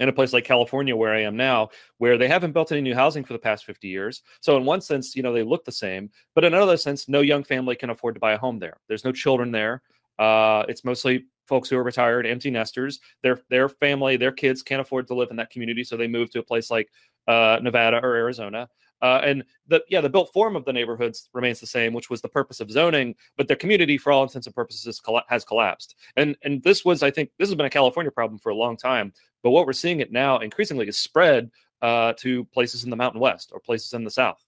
in 0.00 0.08
a 0.08 0.12
place 0.12 0.32
like 0.32 0.46
california 0.46 0.96
where 0.96 1.12
i 1.12 1.20
am 1.20 1.36
now 1.36 1.68
where 1.98 2.16
they 2.16 2.26
haven't 2.26 2.52
built 2.52 2.72
any 2.72 2.80
new 2.80 2.94
housing 2.94 3.22
for 3.22 3.34
the 3.34 3.38
past 3.38 3.66
50 3.66 3.88
years. 3.88 4.22
So 4.40 4.56
in 4.56 4.64
one 4.64 4.80
sense 4.80 5.14
you 5.14 5.22
know 5.22 5.34
they 5.34 5.42
look 5.42 5.66
the 5.66 5.70
same 5.70 6.10
but 6.34 6.44
in 6.44 6.54
another 6.54 6.78
sense 6.78 7.10
no 7.10 7.20
young 7.20 7.44
family 7.44 7.76
can 7.76 7.90
afford 7.90 8.14
to 8.14 8.20
buy 8.20 8.32
a 8.32 8.38
home 8.38 8.58
there. 8.58 8.78
There's 8.88 9.04
no 9.04 9.12
children 9.12 9.52
there 9.52 9.82
uh, 10.18 10.64
it's 10.68 10.84
mostly 10.84 11.26
folks 11.46 11.68
who 11.68 11.76
are 11.76 11.82
retired 11.82 12.26
empty 12.26 12.50
nesters 12.50 13.00
their 13.22 13.40
their 13.50 13.68
family 13.68 14.16
their 14.16 14.32
kids 14.32 14.62
can't 14.62 14.80
afford 14.80 15.06
to 15.06 15.14
live 15.14 15.30
in 15.30 15.36
that 15.36 15.50
community 15.50 15.84
so 15.84 15.96
they 15.96 16.08
move 16.08 16.30
to 16.30 16.38
a 16.38 16.42
place 16.42 16.70
like 16.70 16.90
uh, 17.28 17.58
nevada 17.62 18.00
or 18.02 18.14
arizona 18.14 18.68
uh, 19.02 19.20
and 19.24 19.42
the 19.66 19.82
yeah, 19.88 20.00
the 20.00 20.08
built 20.08 20.32
form 20.32 20.54
of 20.54 20.64
the 20.64 20.72
neighborhoods 20.72 21.28
remains 21.32 21.58
the 21.58 21.66
same, 21.66 21.92
which 21.92 22.08
was 22.08 22.22
the 22.22 22.28
purpose 22.28 22.60
of 22.60 22.70
zoning, 22.70 23.16
but 23.36 23.48
the 23.48 23.56
community, 23.56 23.98
for 23.98 24.12
all 24.12 24.22
intents 24.22 24.46
and 24.46 24.54
purposes, 24.54 25.00
has 25.26 25.44
collapsed. 25.44 25.96
And 26.16 26.36
and 26.44 26.62
this 26.62 26.84
was, 26.84 27.02
I 27.02 27.10
think, 27.10 27.30
this 27.36 27.48
has 27.48 27.56
been 27.56 27.66
a 27.66 27.70
California 27.70 28.12
problem 28.12 28.38
for 28.38 28.50
a 28.50 28.54
long 28.54 28.76
time. 28.76 29.12
But 29.42 29.50
what 29.50 29.66
we're 29.66 29.72
seeing 29.72 29.98
it 30.00 30.12
now 30.12 30.38
increasingly 30.38 30.86
is 30.86 30.96
spread 30.96 31.50
uh, 31.82 32.12
to 32.18 32.44
places 32.46 32.84
in 32.84 32.90
the 32.90 32.96
Mountain 32.96 33.20
West 33.20 33.50
or 33.52 33.58
places 33.58 33.92
in 33.92 34.04
the 34.04 34.10
South. 34.10 34.40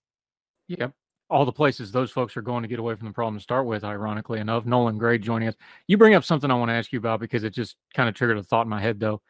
Yeah, 0.69 0.91
all 1.35 1.45
the 1.45 1.53
places 1.53 1.91
those 1.91 2.13
folks 2.13 2.37
are 2.37 2.43
going 2.43 2.63
to 2.63 2.69
get 2.69 2.79
away 2.79 2.95
from 2.95 3.09
the 3.09 3.13
problem 3.13 3.37
to 3.37 3.43
start 3.43 3.67
with, 3.67 3.83
ironically 3.83 4.39
enough. 4.39 4.65
Nolan 4.65 4.99
Gray 4.99 5.19
joining 5.19 5.49
us. 5.49 5.57
You 5.89 5.99
bring 5.99 6.15
up 6.15 6.25
something 6.25 6.49
I 6.49 6.55
want 6.55 6.69
to 6.69 6.75
ask 6.75 6.93
you 6.93 6.99
about 7.01 7.19
because 7.19 7.43
it 7.43 7.51
just 7.51 7.77
kind 7.93 8.09
of 8.09 8.15
triggered 8.15 8.39
a 8.39 8.43
thought 8.45 8.67
in 8.67 8.69
my 8.69 8.81
head, 8.81 9.01
though 9.01 9.21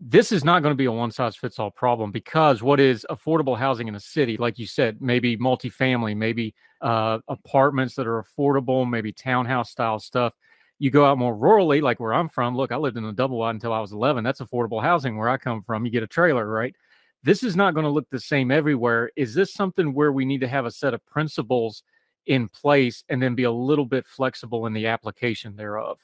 this 0.00 0.32
is 0.32 0.44
not 0.44 0.62
going 0.62 0.72
to 0.72 0.76
be 0.76 0.86
a 0.86 0.92
one 0.92 1.10
size 1.10 1.36
fits 1.36 1.58
all 1.58 1.70
problem 1.70 2.10
because 2.10 2.62
what 2.62 2.80
is 2.80 3.06
affordable 3.08 3.56
housing 3.56 3.88
in 3.88 3.94
a 3.94 4.00
city, 4.00 4.36
like 4.36 4.58
you 4.58 4.66
said, 4.66 5.00
maybe 5.00 5.36
multifamily, 5.36 6.16
maybe 6.16 6.52
uh, 6.82 7.18
apartments 7.28 7.94
that 7.94 8.06
are 8.06 8.22
affordable, 8.22 8.88
maybe 8.88 9.12
townhouse 9.12 9.70
style 9.70 9.98
stuff. 9.98 10.34
You 10.78 10.90
go 10.90 11.06
out 11.06 11.16
more 11.16 11.34
rurally, 11.34 11.80
like 11.80 12.00
where 12.00 12.12
I'm 12.12 12.28
from. 12.28 12.56
Look, 12.56 12.72
I 12.72 12.76
lived 12.76 12.98
in 12.98 13.04
a 13.04 13.12
double 13.12 13.38
wide 13.38 13.54
until 13.54 13.72
I 13.72 13.80
was 13.80 13.92
11. 13.92 14.22
That's 14.22 14.40
affordable 14.40 14.82
housing 14.82 15.16
where 15.16 15.28
I 15.28 15.38
come 15.38 15.62
from. 15.62 15.86
You 15.86 15.92
get 15.92 16.02
a 16.02 16.08
trailer, 16.08 16.46
right? 16.46 16.74
This 17.22 17.42
is 17.42 17.56
not 17.56 17.74
going 17.74 17.84
to 17.84 17.90
look 17.90 18.08
the 18.10 18.20
same 18.20 18.50
everywhere. 18.50 19.10
Is 19.16 19.34
this 19.34 19.52
something 19.52 19.92
where 19.92 20.12
we 20.12 20.24
need 20.24 20.40
to 20.42 20.48
have 20.48 20.66
a 20.66 20.70
set 20.70 20.94
of 20.94 21.04
principles 21.06 21.82
in 22.26 22.48
place 22.48 23.04
and 23.08 23.22
then 23.22 23.34
be 23.34 23.44
a 23.44 23.50
little 23.50 23.86
bit 23.86 24.06
flexible 24.06 24.66
in 24.66 24.72
the 24.72 24.86
application 24.86 25.56
thereof? 25.56 25.98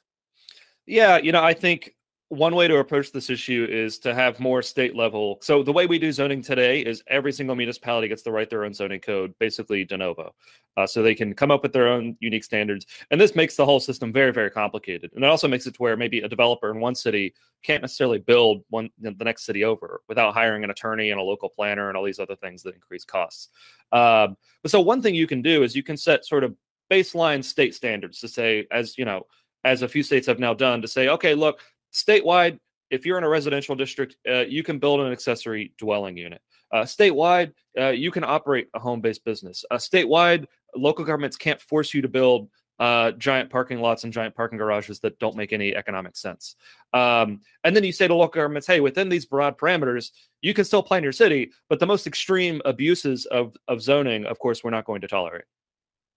Yeah, 0.87 1.19
you 1.19 1.33
know, 1.33 1.43
I 1.43 1.55
think 1.55 1.95
one 2.33 2.55
way 2.55 2.67
to 2.67 2.79
approach 2.79 3.13
this 3.13 3.29
issue 3.29 3.67
is 3.71 3.99
to 3.99 4.15
have 4.15 4.41
more 4.41 4.63
state 4.63 4.97
level. 4.97 5.37
So 5.43 5.63
the 5.63 5.73
way 5.73 5.87
we 5.87 5.99
do 5.99 6.11
zoning 6.11 6.41
today 6.41 6.81
is 6.81 7.03
every 7.09 7.31
single 7.31 7.55
municipality 7.55 8.09
gets 8.09 8.23
to 8.23 8.31
write 8.31 8.49
their 8.49 8.65
own 8.65 8.73
zoning 8.73 9.01
code, 9.01 9.35
basically 9.39 9.85
de 9.85 9.99
novo. 9.99 10.35
Uh, 10.79 10.87
so 10.87 11.03
they 11.03 11.15
can 11.15 11.35
come 11.35 11.51
up 11.51 11.63
with 11.63 11.75
their 11.75 11.89
own 11.89 12.17
unique 12.21 12.43
standards. 12.43 12.87
And 13.11 13.21
this 13.21 13.37
makes 13.37 13.55
the 13.55 13.67
whole 13.67 13.81
system 13.81 14.15
very, 14.15 14.33
very 14.33 14.51
complicated. 14.51 15.11
And 15.15 15.23
it 15.23 15.29
also 15.29 15.47
makes 15.47 15.67
it 15.67 15.75
to 15.75 15.83
where 15.83 15.95
maybe 15.95 16.21
a 16.21 16.29
developer 16.29 16.71
in 16.71 16.81
one 16.81 16.95
city 16.95 17.35
can't 17.63 17.83
necessarily 17.83 18.19
build 18.19 18.65
one 18.71 18.89
the 18.99 19.13
next 19.25 19.45
city 19.45 19.63
over 19.65 20.01
without 20.09 20.33
hiring 20.33 20.65
an 20.65 20.71
attorney 20.71 21.11
and 21.11 21.21
a 21.21 21.23
local 21.23 21.51
planner 21.51 21.89
and 21.89 21.99
all 21.99 22.05
these 22.05 22.19
other 22.19 22.37
things 22.37 22.63
that 22.63 22.75
increase 22.75 23.05
costs. 23.05 23.49
Um, 23.93 24.39
but 24.63 24.71
so 24.71 24.81
one 24.81 25.03
thing 25.03 25.15
you 25.15 25.27
can 25.27 25.43
do 25.43 25.65
is 25.65 25.77
you 25.77 25.83
can 25.83 25.99
set 25.99 26.25
sort 26.25 26.45
of 26.45 26.57
baseline 26.91 27.45
state 27.45 27.75
standards 27.75 28.21
to 28.21 28.29
say, 28.29 28.67
as 28.71 28.97
you 28.97 29.05
know, 29.05 29.27
as 29.65 29.83
a 29.83 29.89
few 29.89 30.03
states 30.03 30.27
have 30.27 30.41
now 30.41 30.55
done, 30.55 30.83
to 30.83 30.89
say, 30.89 31.09
okay, 31.09 31.35
look, 31.35 31.61
statewide, 31.93 32.59
if 32.91 33.07
you're 33.07 33.19
in 33.19 33.25
a 33.25 33.29
residential 33.29 33.75
district, 33.75 34.17
uh, 34.29 34.41
you 34.41 34.63
can 34.63 34.79
build 34.79 35.01
an 35.01 35.13
accessory 35.13 35.73
dwelling 35.79 36.17
unit. 36.17 36.43
Uh, 36.73 36.83
statewide, 36.83 37.53
uh, 37.79 37.89
you 37.89 38.11
can 38.11 38.25
operate 38.25 38.69
a 38.75 38.79
home-based 38.79 39.25
business. 39.25 39.65
Uh, 39.71 39.77
statewide, 39.77 40.47
local 40.75 41.05
governments 41.05 41.37
can't 41.37 41.61
force 41.61 41.93
you 41.93 42.03
to 42.03 42.09
build 42.09 42.49
uh, 42.79 43.13
giant 43.13 43.49
parking 43.51 43.81
lots 43.81 44.05
and 44.05 44.13
giant 44.13 44.35
parking 44.35 44.59
garages 44.59 44.99
that 45.01 45.19
don't 45.19 45.37
make 45.37 45.53
any 45.53 45.77
economic 45.77 46.17
sense. 46.17 46.57
Um, 46.93 47.41
and 47.65 47.77
then 47.77 47.85
you 47.85 47.93
say 47.93 48.09
to 48.09 48.15
local 48.15 48.41
governments, 48.41 48.67
hey, 48.67 48.81
within 48.81 49.09
these 49.09 49.27
broad 49.27 49.57
parameters, 49.57 50.11
you 50.41 50.53
can 50.53 50.65
still 50.65 50.83
plan 50.83 51.03
your 51.03 51.13
city, 51.13 51.53
but 51.69 51.79
the 51.79 51.87
most 51.87 52.07
extreme 52.07 52.61
abuses 52.65 53.27
of, 53.27 53.57
of 53.69 53.83
zoning, 53.83 54.25
of 54.25 54.39
course, 54.39 54.65
we're 54.65 54.71
not 54.71 54.85
going 54.85 55.03
to 55.03 55.09
tolerate. 55.09 55.45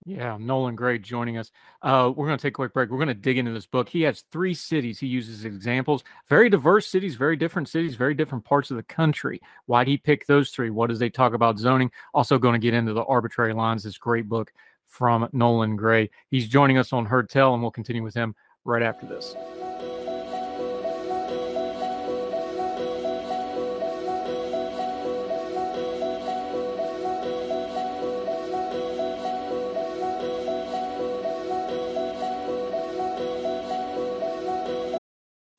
Yeah, 0.07 0.37
Nolan 0.39 0.75
Gray 0.75 0.99
joining 0.99 1.39
us. 1.39 1.51
Uh, 1.81 2.11
we're 2.15 2.27
going 2.27 2.37
to 2.37 2.41
take 2.41 2.53
a 2.53 2.55
quick 2.55 2.73
break. 2.73 2.91
We're 2.91 2.99
going 2.99 3.07
to 3.07 3.15
dig 3.15 3.39
into 3.39 3.51
this 3.51 3.65
book. 3.65 3.89
He 3.89 4.03
has 4.03 4.23
three 4.31 4.53
cities 4.53 4.99
he 4.99 5.07
uses 5.07 5.45
examples, 5.45 6.03
very 6.29 6.47
diverse 6.47 6.87
cities, 6.87 7.15
very 7.15 7.35
different 7.35 7.67
cities, 7.69 7.95
very 7.95 8.13
different 8.13 8.45
parts 8.45 8.69
of 8.69 8.77
the 8.77 8.83
country. 8.83 9.41
Why 9.65 9.83
did 9.83 9.89
he 9.89 9.97
pick 9.97 10.27
those 10.27 10.51
three? 10.51 10.69
What 10.69 10.89
does 10.89 10.99
they 10.99 11.09
talk 11.09 11.33
about 11.33 11.57
zoning? 11.57 11.89
Also, 12.13 12.37
going 12.37 12.53
to 12.53 12.59
get 12.59 12.75
into 12.75 12.93
the 12.93 13.03
arbitrary 13.05 13.53
lines. 13.53 13.81
This 13.81 13.97
great 13.97 14.29
book 14.29 14.53
from 14.85 15.27
Nolan 15.33 15.75
Gray. 15.75 16.11
He's 16.29 16.47
joining 16.47 16.77
us 16.77 16.93
on 16.93 17.07
Heard 17.07 17.27
Tell, 17.27 17.55
and 17.55 17.63
we'll 17.63 17.71
continue 17.71 18.03
with 18.03 18.13
him 18.13 18.35
right 18.63 18.83
after 18.83 19.07
this. 19.07 19.35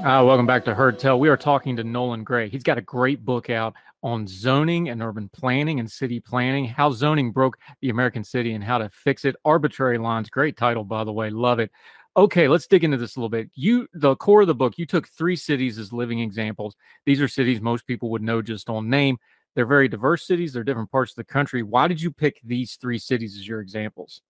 Uh, 0.00 0.24
welcome 0.24 0.46
back 0.46 0.64
to 0.64 0.74
Heard 0.74 0.98
Tell. 0.98 1.20
We 1.20 1.28
are 1.28 1.36
talking 1.36 1.76
to 1.76 1.84
Nolan 1.84 2.24
Gray. 2.24 2.48
He's 2.48 2.62
got 2.62 2.78
a 2.78 2.82
great 2.82 3.22
book 3.22 3.50
out 3.50 3.74
on 4.02 4.26
zoning 4.26 4.88
and 4.88 5.02
urban 5.02 5.28
planning 5.28 5.78
and 5.78 5.90
city 5.90 6.18
planning, 6.18 6.64
how 6.64 6.90
zoning 6.90 7.32
broke 7.32 7.58
the 7.82 7.90
American 7.90 8.24
city 8.24 8.54
and 8.54 8.64
how 8.64 8.78
to 8.78 8.88
fix 8.88 9.26
it. 9.26 9.36
Arbitrary 9.44 9.98
lines. 9.98 10.30
Great 10.30 10.56
title, 10.56 10.84
by 10.84 11.04
the 11.04 11.12
way. 11.12 11.28
Love 11.28 11.58
it. 11.58 11.70
Okay, 12.16 12.48
let's 12.48 12.66
dig 12.66 12.82
into 12.82 12.96
this 12.96 13.16
a 13.16 13.18
little 13.18 13.28
bit. 13.28 13.50
You, 13.52 13.86
the 13.92 14.16
core 14.16 14.40
of 14.40 14.46
the 14.46 14.54
book, 14.54 14.78
you 14.78 14.86
took 14.86 15.06
three 15.06 15.36
cities 15.36 15.78
as 15.78 15.92
living 15.92 16.20
examples. 16.20 16.76
These 17.04 17.20
are 17.20 17.28
cities 17.28 17.60
most 17.60 17.86
people 17.86 18.08
would 18.08 18.22
know 18.22 18.40
just 18.40 18.70
on 18.70 18.88
name. 18.88 19.18
They're 19.54 19.66
very 19.66 19.86
diverse 19.86 20.26
cities. 20.26 20.54
They're 20.54 20.64
different 20.64 20.90
parts 20.90 21.12
of 21.12 21.16
the 21.16 21.24
country. 21.24 21.62
Why 21.62 21.88
did 21.88 22.00
you 22.00 22.10
pick 22.10 22.40
these 22.42 22.76
three 22.76 22.98
cities 22.98 23.36
as 23.36 23.46
your 23.46 23.60
examples? 23.60 24.22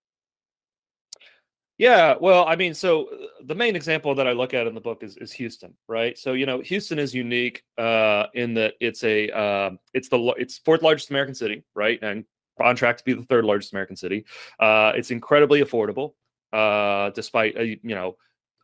Yeah, 1.81 2.17
well, 2.21 2.45
I 2.47 2.57
mean, 2.57 2.75
so 2.75 3.07
uh, 3.07 3.27
the 3.47 3.55
main 3.55 3.75
example 3.75 4.15
that 4.17 4.27
I 4.29 4.33
look 4.33 4.53
at 4.53 4.67
in 4.67 4.75
the 4.75 4.83
book 4.83 5.03
is, 5.03 5.17
is 5.17 5.33
Houston, 5.33 5.73
right? 5.89 6.19
So 6.19 6.35
you 6.35 6.45
know, 6.45 6.61
Houston 6.61 6.99
is 6.99 7.15
unique 7.15 7.65
uh, 7.79 8.27
in 8.35 8.53
that 8.53 8.75
it's 8.81 9.03
a 9.03 9.31
uh, 9.31 9.71
it's 9.95 10.11
the 10.11 10.19
it's 10.37 10.59
fourth 10.59 10.83
largest 10.83 11.09
American 11.09 11.35
city, 11.35 11.65
right, 11.75 11.99
and 12.03 12.27
on 12.63 12.77
track 12.77 12.99
to 12.99 13.05
be 13.05 13.15
the 13.15 13.23
third 13.23 13.47
largest 13.47 13.73
American 13.73 13.97
city. 13.97 14.27
Uh, 14.59 14.93
it's 14.95 15.11
incredibly 15.11 15.63
affordable, 15.65 16.13
uh, 16.53 17.09
despite 17.15 17.57
a, 17.57 17.69
you 17.69 17.95
know 17.95 18.15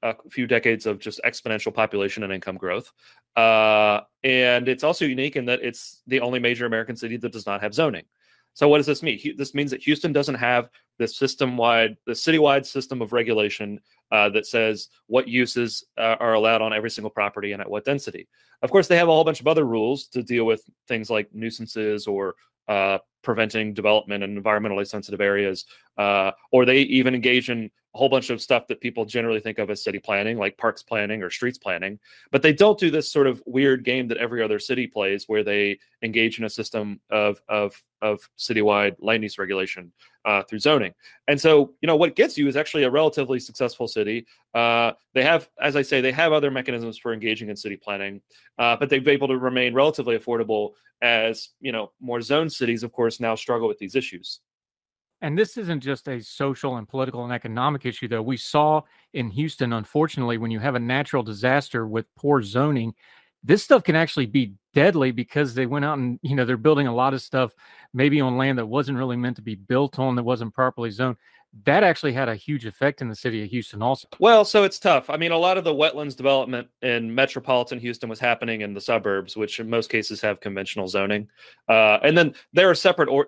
a 0.02 0.14
few 0.28 0.46
decades 0.46 0.85
of 0.85 0.99
just 0.99 1.18
exponential 1.25 1.73
population 1.73 2.23
and 2.23 2.35
income 2.35 2.58
growth. 2.58 2.92
Uh, 3.35 4.02
and 4.25 4.68
it's 4.68 4.85
also 4.85 5.06
unique 5.06 5.37
in 5.37 5.46
that 5.46 5.61
it's 5.62 6.02
the 6.06 6.20
only 6.20 6.38
major 6.38 6.66
American 6.66 6.96
city 6.96 7.16
that 7.16 7.32
does 7.32 7.46
not 7.46 7.62
have 7.62 7.73
zoning. 7.73 8.04
So 8.52 8.68
what 8.68 8.78
does 8.78 8.87
this 8.87 9.02
mean? 9.02 9.18
This 9.37 9.54
means 9.54 9.70
that 9.70 9.82
Houston 9.82 10.12
doesn't 10.12 10.35
have 10.35 10.68
this 10.99 11.17
system-wide, 11.17 11.97
the 12.07 12.12
citywide 12.12 12.67
system 12.67 13.03
of 13.03 13.12
regulation 13.12 13.81
uh, 14.12 14.29
that 14.31 14.47
says 14.47 14.88
what 15.07 15.29
uses 15.29 15.85
uh, 15.99 16.17
are 16.21 16.35
allowed 16.35 16.62
on 16.62 16.73
every 16.73 16.91
single 16.91 17.11
property 17.11 17.53
and 17.53 17.61
at 17.61 17.71
what 17.71 17.85
density. 17.85 18.29
Of 18.62 18.71
course, 18.71 18.88
they 18.88 18.97
have 18.97 19.09
a 19.09 19.12
whole 19.12 19.25
bunch 19.25 19.41
of 19.41 19.47
other 19.47 19.65
rules 19.65 20.07
to 20.09 20.23
deal 20.23 20.45
with 20.45 20.62
things 20.88 21.11
like 21.11 21.29
nuisances 21.33 22.07
or 22.07 22.35
uh, 22.69 22.99
preventing 23.23 23.75
development 23.75 24.25
in 24.25 24.41
environmentally 24.41 24.87
sensitive 24.87 25.21
areas, 25.21 25.67
uh, 25.99 26.31
or 26.53 26.65
they 26.65 26.79
even 26.79 27.15
engage 27.15 27.50
in 27.50 27.71
a 27.97 27.99
whole 27.99 28.11
bunch 28.11 28.29
of 28.29 28.43
stuff 28.43 28.67
that 28.67 28.83
people 28.83 29.07
generally 29.07 29.41
think 29.41 29.59
of 29.59 29.71
as 29.71 29.83
city 29.83 29.99
planning, 29.99 30.37
like 30.37 30.59
parks 30.59 30.83
planning 30.83 31.23
or 31.23 31.31
streets 31.31 31.57
planning. 31.57 31.99
But 32.31 32.43
they 32.43 32.53
don't 32.53 32.79
do 32.79 32.91
this 32.91 33.11
sort 33.11 33.26
of 33.26 33.43
weird 33.47 33.85
game 33.85 34.07
that 34.09 34.19
every 34.19 34.43
other 34.43 34.59
city 34.59 34.87
plays, 34.87 35.25
where 35.29 35.43
they 35.43 35.79
engage 36.03 36.38
in 36.38 36.45
a 36.45 36.50
system 36.50 37.00
of 37.09 37.41
of 37.49 37.83
of 38.03 38.21
citywide 38.37 38.97
land 38.99 39.23
use 39.23 39.38
regulation 39.38 39.91
uh, 40.26 40.43
through 40.43 40.59
zoning. 40.59 40.93
And 41.26 41.41
so, 41.41 41.73
you 41.81 41.87
know, 41.87 41.97
what 41.97 42.17
gets 42.17 42.37
you 42.37 42.49
is 42.49 42.55
actually 42.55 42.83
a 42.83 42.91
relatively 42.91 43.41
successful 43.41 43.88
city. 43.88 44.26
Uh, 44.53 44.93
they 45.15 45.23
have, 45.23 45.49
as 45.62 45.75
I 45.75 45.81
say, 45.81 46.03
they 46.03 46.12
have 46.12 46.35
other 46.35 46.50
mechanisms 46.50 46.99
for 46.99 47.15
engaging 47.15 47.49
in 47.49 47.57
city 47.57 47.76
planning, 47.79 48.21
uh, 48.59 48.76
but 48.76 48.91
they've 48.91 49.03
been 49.03 49.15
able 49.15 49.29
to 49.29 49.38
remain 49.38 49.73
relatively 49.73 50.19
affordable 50.19 50.73
as 51.00 51.49
you 51.61 51.73
know 51.73 51.93
more 51.99 52.21
zone 52.21 52.50
cities, 52.50 52.83
of 52.83 52.93
course, 52.93 53.21
now 53.21 53.35
struggle 53.35 53.69
with 53.69 53.79
these 53.79 53.95
issues. 53.95 54.41
And 55.23 55.38
this 55.38 55.56
isn't 55.56 55.80
just 55.80 56.08
a 56.08 56.20
social 56.20 56.76
and 56.76 56.88
political 56.88 57.25
and 57.25 57.32
economic 57.32 57.87
issue, 57.87 58.06
though. 58.06 58.23
We 58.23 58.37
saw 58.37 58.82
in 59.14 59.30
Houston, 59.30 59.73
unfortunately, 59.73 60.38
when 60.38 60.50
you 60.50 60.61
have 60.61 60.75
a 60.75 60.80
natural 60.80 61.23
disaster 61.23 61.87
with 61.87 62.06
poor 62.16 62.42
zoning, 62.42 62.94
this 63.42 63.62
stuff 63.62 63.85
can 63.85 63.96
actually 63.96 64.26
be 64.26 64.52
deadly 64.75 65.12
because 65.12 65.54
they 65.54 65.66
went 65.66 65.85
out 65.85 65.99
and, 65.99 66.18
you 66.23 66.35
know, 66.35 66.44
they're 66.44 66.56
building 66.56 66.87
a 66.87 66.94
lot 66.94 67.14
of 67.14 67.23
stuff 67.23 67.54
maybe 67.94 68.20
on 68.20 68.37
land 68.37 68.58
that 68.58 68.66
wasn't 68.66 68.99
really 68.99 69.16
meant 69.16 69.37
to 69.37 69.42
be 69.42 69.54
built 69.54 69.99
on, 69.99 70.16
that 70.16 70.23
wasn't 70.23 70.52
properly 70.52 70.90
zoned. 70.90 71.16
That 71.64 71.82
actually 71.82 72.12
had 72.12 72.28
a 72.28 72.35
huge 72.35 72.66
effect 72.66 73.00
in 73.00 73.08
the 73.08 73.14
city 73.14 73.42
of 73.42 73.49
Houston, 73.49 73.80
also. 73.80 74.08
Well, 74.18 74.44
so 74.44 74.64
it's 74.64 74.78
tough. 74.78 75.08
I 75.08 75.16
mean, 75.16 75.32
a 75.32 75.38
lot 75.38 75.56
of 75.56 75.64
the 75.64 75.73
wetlands 75.73 76.14
development 76.14 76.68
in 76.82 77.14
metropolitan 77.14 77.78
Houston 77.78 78.11
was 78.11 78.20
happening 78.20 78.61
in 78.61 78.75
the 78.75 78.80
suburbs, 78.80 79.37
which 79.37 79.58
in 79.61 79.70
most 79.70 79.88
cases 79.88 80.20
have 80.20 80.40
conventional 80.40 80.88
zoning. 80.88 81.28
Uh, 81.66 81.99
and 82.02 82.18
then 82.18 82.35
there 82.52 82.68
are 82.68 82.75
separate 82.75 83.08
or 83.08 83.26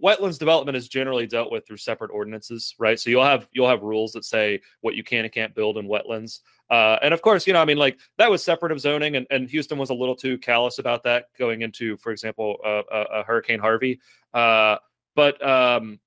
wetlands 0.00 0.38
development 0.38 0.76
is 0.76 0.88
generally 0.88 1.26
dealt 1.26 1.50
with 1.50 1.66
through 1.66 1.76
separate 1.76 2.10
ordinances, 2.10 2.74
right? 2.78 2.98
So 2.98 3.10
you'll 3.10 3.24
have 3.24 3.48
you'll 3.52 3.68
have 3.68 3.82
rules 3.82 4.12
that 4.12 4.24
say 4.24 4.60
what 4.80 4.94
you 4.94 5.02
can 5.02 5.24
and 5.24 5.32
can't 5.32 5.54
build 5.54 5.78
in 5.78 5.86
wetlands. 5.86 6.40
Uh, 6.70 6.98
and 7.02 7.12
of 7.12 7.20
course, 7.20 7.46
you 7.46 7.52
know, 7.52 7.60
I 7.60 7.64
mean, 7.64 7.76
like 7.76 7.98
that 8.16 8.30
was 8.30 8.42
separate 8.42 8.72
of 8.72 8.80
zoning, 8.80 9.16
and, 9.16 9.26
and 9.30 9.50
Houston 9.50 9.78
was 9.78 9.90
a 9.90 9.94
little 9.94 10.16
too 10.16 10.38
callous 10.38 10.78
about 10.78 11.02
that 11.04 11.26
going 11.38 11.62
into, 11.62 11.96
for 11.98 12.12
example, 12.12 12.56
uh, 12.64 12.82
uh, 12.90 13.24
Hurricane 13.24 13.58
Harvey. 13.60 14.00
Uh, 14.32 14.76
but 15.14 15.46
um, 15.46 16.00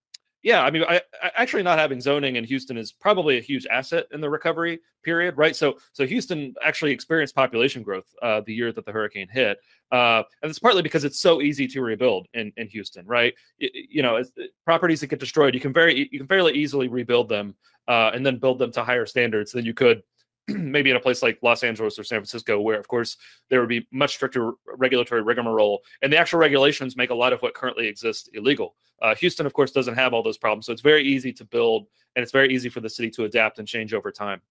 yeah, 0.45 0.61
I 0.61 0.69
mean, 0.69 0.83
I, 0.87 1.01
I, 1.23 1.31
actually 1.37 1.63
not 1.63 1.79
having 1.79 1.99
zoning 1.99 2.35
in 2.35 2.43
Houston 2.43 2.77
is 2.77 2.91
probably 2.91 3.39
a 3.39 3.41
huge 3.41 3.65
asset 3.65 4.05
in 4.11 4.21
the 4.21 4.29
recovery 4.29 4.79
period, 5.03 5.35
right? 5.37 5.55
So, 5.55 5.79
so 5.91 6.05
Houston 6.05 6.53
actually 6.63 6.91
experienced 6.91 7.33
population 7.33 7.81
growth 7.81 8.05
uh, 8.21 8.41
the 8.45 8.53
year 8.53 8.71
that 8.71 8.85
the 8.85 8.91
hurricane 8.91 9.27
hit, 9.27 9.57
uh, 9.91 10.21
and 10.43 10.49
it's 10.51 10.59
partly 10.59 10.83
because 10.83 11.03
it's 11.03 11.19
so 11.19 11.41
easy 11.41 11.67
to 11.69 11.81
rebuild 11.81 12.27
in, 12.35 12.53
in 12.57 12.67
Houston, 12.67 13.07
right? 13.07 13.33
You, 13.57 14.03
know, 14.03 14.23
properties 14.65 14.99
that 14.99 15.07
get 15.07 15.19
destroyed, 15.19 15.55
you 15.55 15.59
can 15.59 15.73
very 15.73 16.07
you 16.11 16.19
can 16.19 16.27
fairly 16.27 16.53
easily 16.53 16.89
rebuild 16.89 17.27
them 17.27 17.55
uh, 17.87 18.11
and 18.13 18.23
then 18.23 18.37
build 18.37 18.59
them 18.59 18.71
to 18.73 18.83
higher 18.83 19.07
standards 19.07 19.51
than 19.51 19.65
you 19.65 19.73
could 19.73 20.03
maybe 20.47 20.89
in 20.89 20.95
a 20.95 20.99
place 20.99 21.23
like 21.23 21.39
Los 21.41 21.63
Angeles 21.63 21.97
or 21.97 22.03
San 22.03 22.19
Francisco, 22.19 22.59
where 22.59 22.79
of 22.79 22.87
course 22.87 23.17
there 23.49 23.59
would 23.59 23.69
be 23.69 23.87
much 23.91 24.13
stricter 24.13 24.53
regulatory 24.65 25.21
rigmarole, 25.21 25.81
and 26.01 26.11
the 26.11 26.17
actual 26.17 26.39
regulations 26.39 26.95
make 26.95 27.09
a 27.09 27.15
lot 27.15 27.33
of 27.33 27.41
what 27.41 27.53
currently 27.53 27.87
exists 27.87 28.29
illegal. 28.33 28.75
Uh, 29.01 29.15
Houston, 29.15 29.45
of 29.45 29.53
course, 29.53 29.71
doesn't 29.71 29.95
have 29.95 30.13
all 30.13 30.23
those 30.23 30.37
problems, 30.37 30.65
so 30.65 30.71
it's 30.71 30.81
very 30.81 31.03
easy 31.03 31.33
to 31.33 31.45
build, 31.45 31.87
and 32.15 32.23
it's 32.23 32.31
very 32.31 32.53
easy 32.53 32.69
for 32.69 32.79
the 32.79 32.89
city 32.89 33.09
to 33.11 33.25
adapt 33.25 33.59
and 33.59 33.67
change 33.67 33.93
over 33.93 34.11
time. 34.11 34.41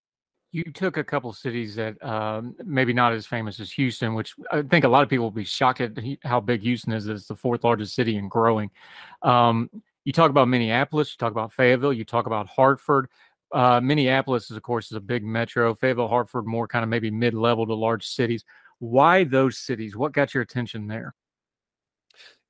You 0.53 0.65
took 0.65 0.99
a 0.99 1.05
couple 1.05 1.33
cities 1.33 1.75
that 1.75 2.01
um, 2.05 2.55
maybe 2.65 2.93
not 2.93 3.13
as 3.13 3.27
famous 3.27 3.59
as 3.59 3.73
Houston, 3.73 4.15
which 4.15 4.35
I 4.53 4.63
think 4.63 4.85
a 4.85 4.89
lot 4.89 5.03
of 5.03 5.09
people 5.09 5.25
will 5.25 5.33
be 5.33 5.45
shocked 5.45 5.81
at 5.81 5.99
how 6.23 6.39
big 6.39 6.63
Houston 6.63 6.93
is. 6.93 7.09
It's 7.09 7.27
the 7.27 7.35
fourth 7.35 7.65
largest 7.65 7.97
city 7.97 8.17
and 8.19 8.31
growing. 8.31 8.71
Um, 9.23 9.69
you 10.05 10.13
talk 10.13 10.31
about 10.31 10.49
Minneapolis, 10.49 11.11
you 11.11 11.17
talk 11.19 11.33
about 11.33 11.53
Fayetteville, 11.53 11.93
you 11.93 12.05
talk 12.05 12.27
about 12.27 12.47
Hartford. 12.47 13.09
Uh, 13.55 13.81
Minneapolis, 13.81 14.51
is, 14.51 14.57
of 14.57 14.63
course, 14.65 14.91
is 14.91 14.97
a 14.97 15.01
big 15.01 15.25
metro. 15.25 15.75
Fayetteville, 15.77 16.09
Hartford, 16.09 16.45
more 16.45 16.67
kind 16.67 16.83
of 16.83 16.89
maybe 16.89 17.11
mid-level 17.11 17.65
to 17.67 17.75
large 17.75 18.05
cities. 18.05 18.45
Why 18.81 19.23
those 19.23 19.59
cities? 19.59 19.97
What 19.97 20.13
got 20.13 20.35
your 20.35 20.43
attention 20.43 20.89
there? 20.89 21.15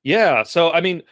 Yeah, 0.03 0.41
so 0.41 0.71
I 0.71 0.81
mean, 0.81 1.03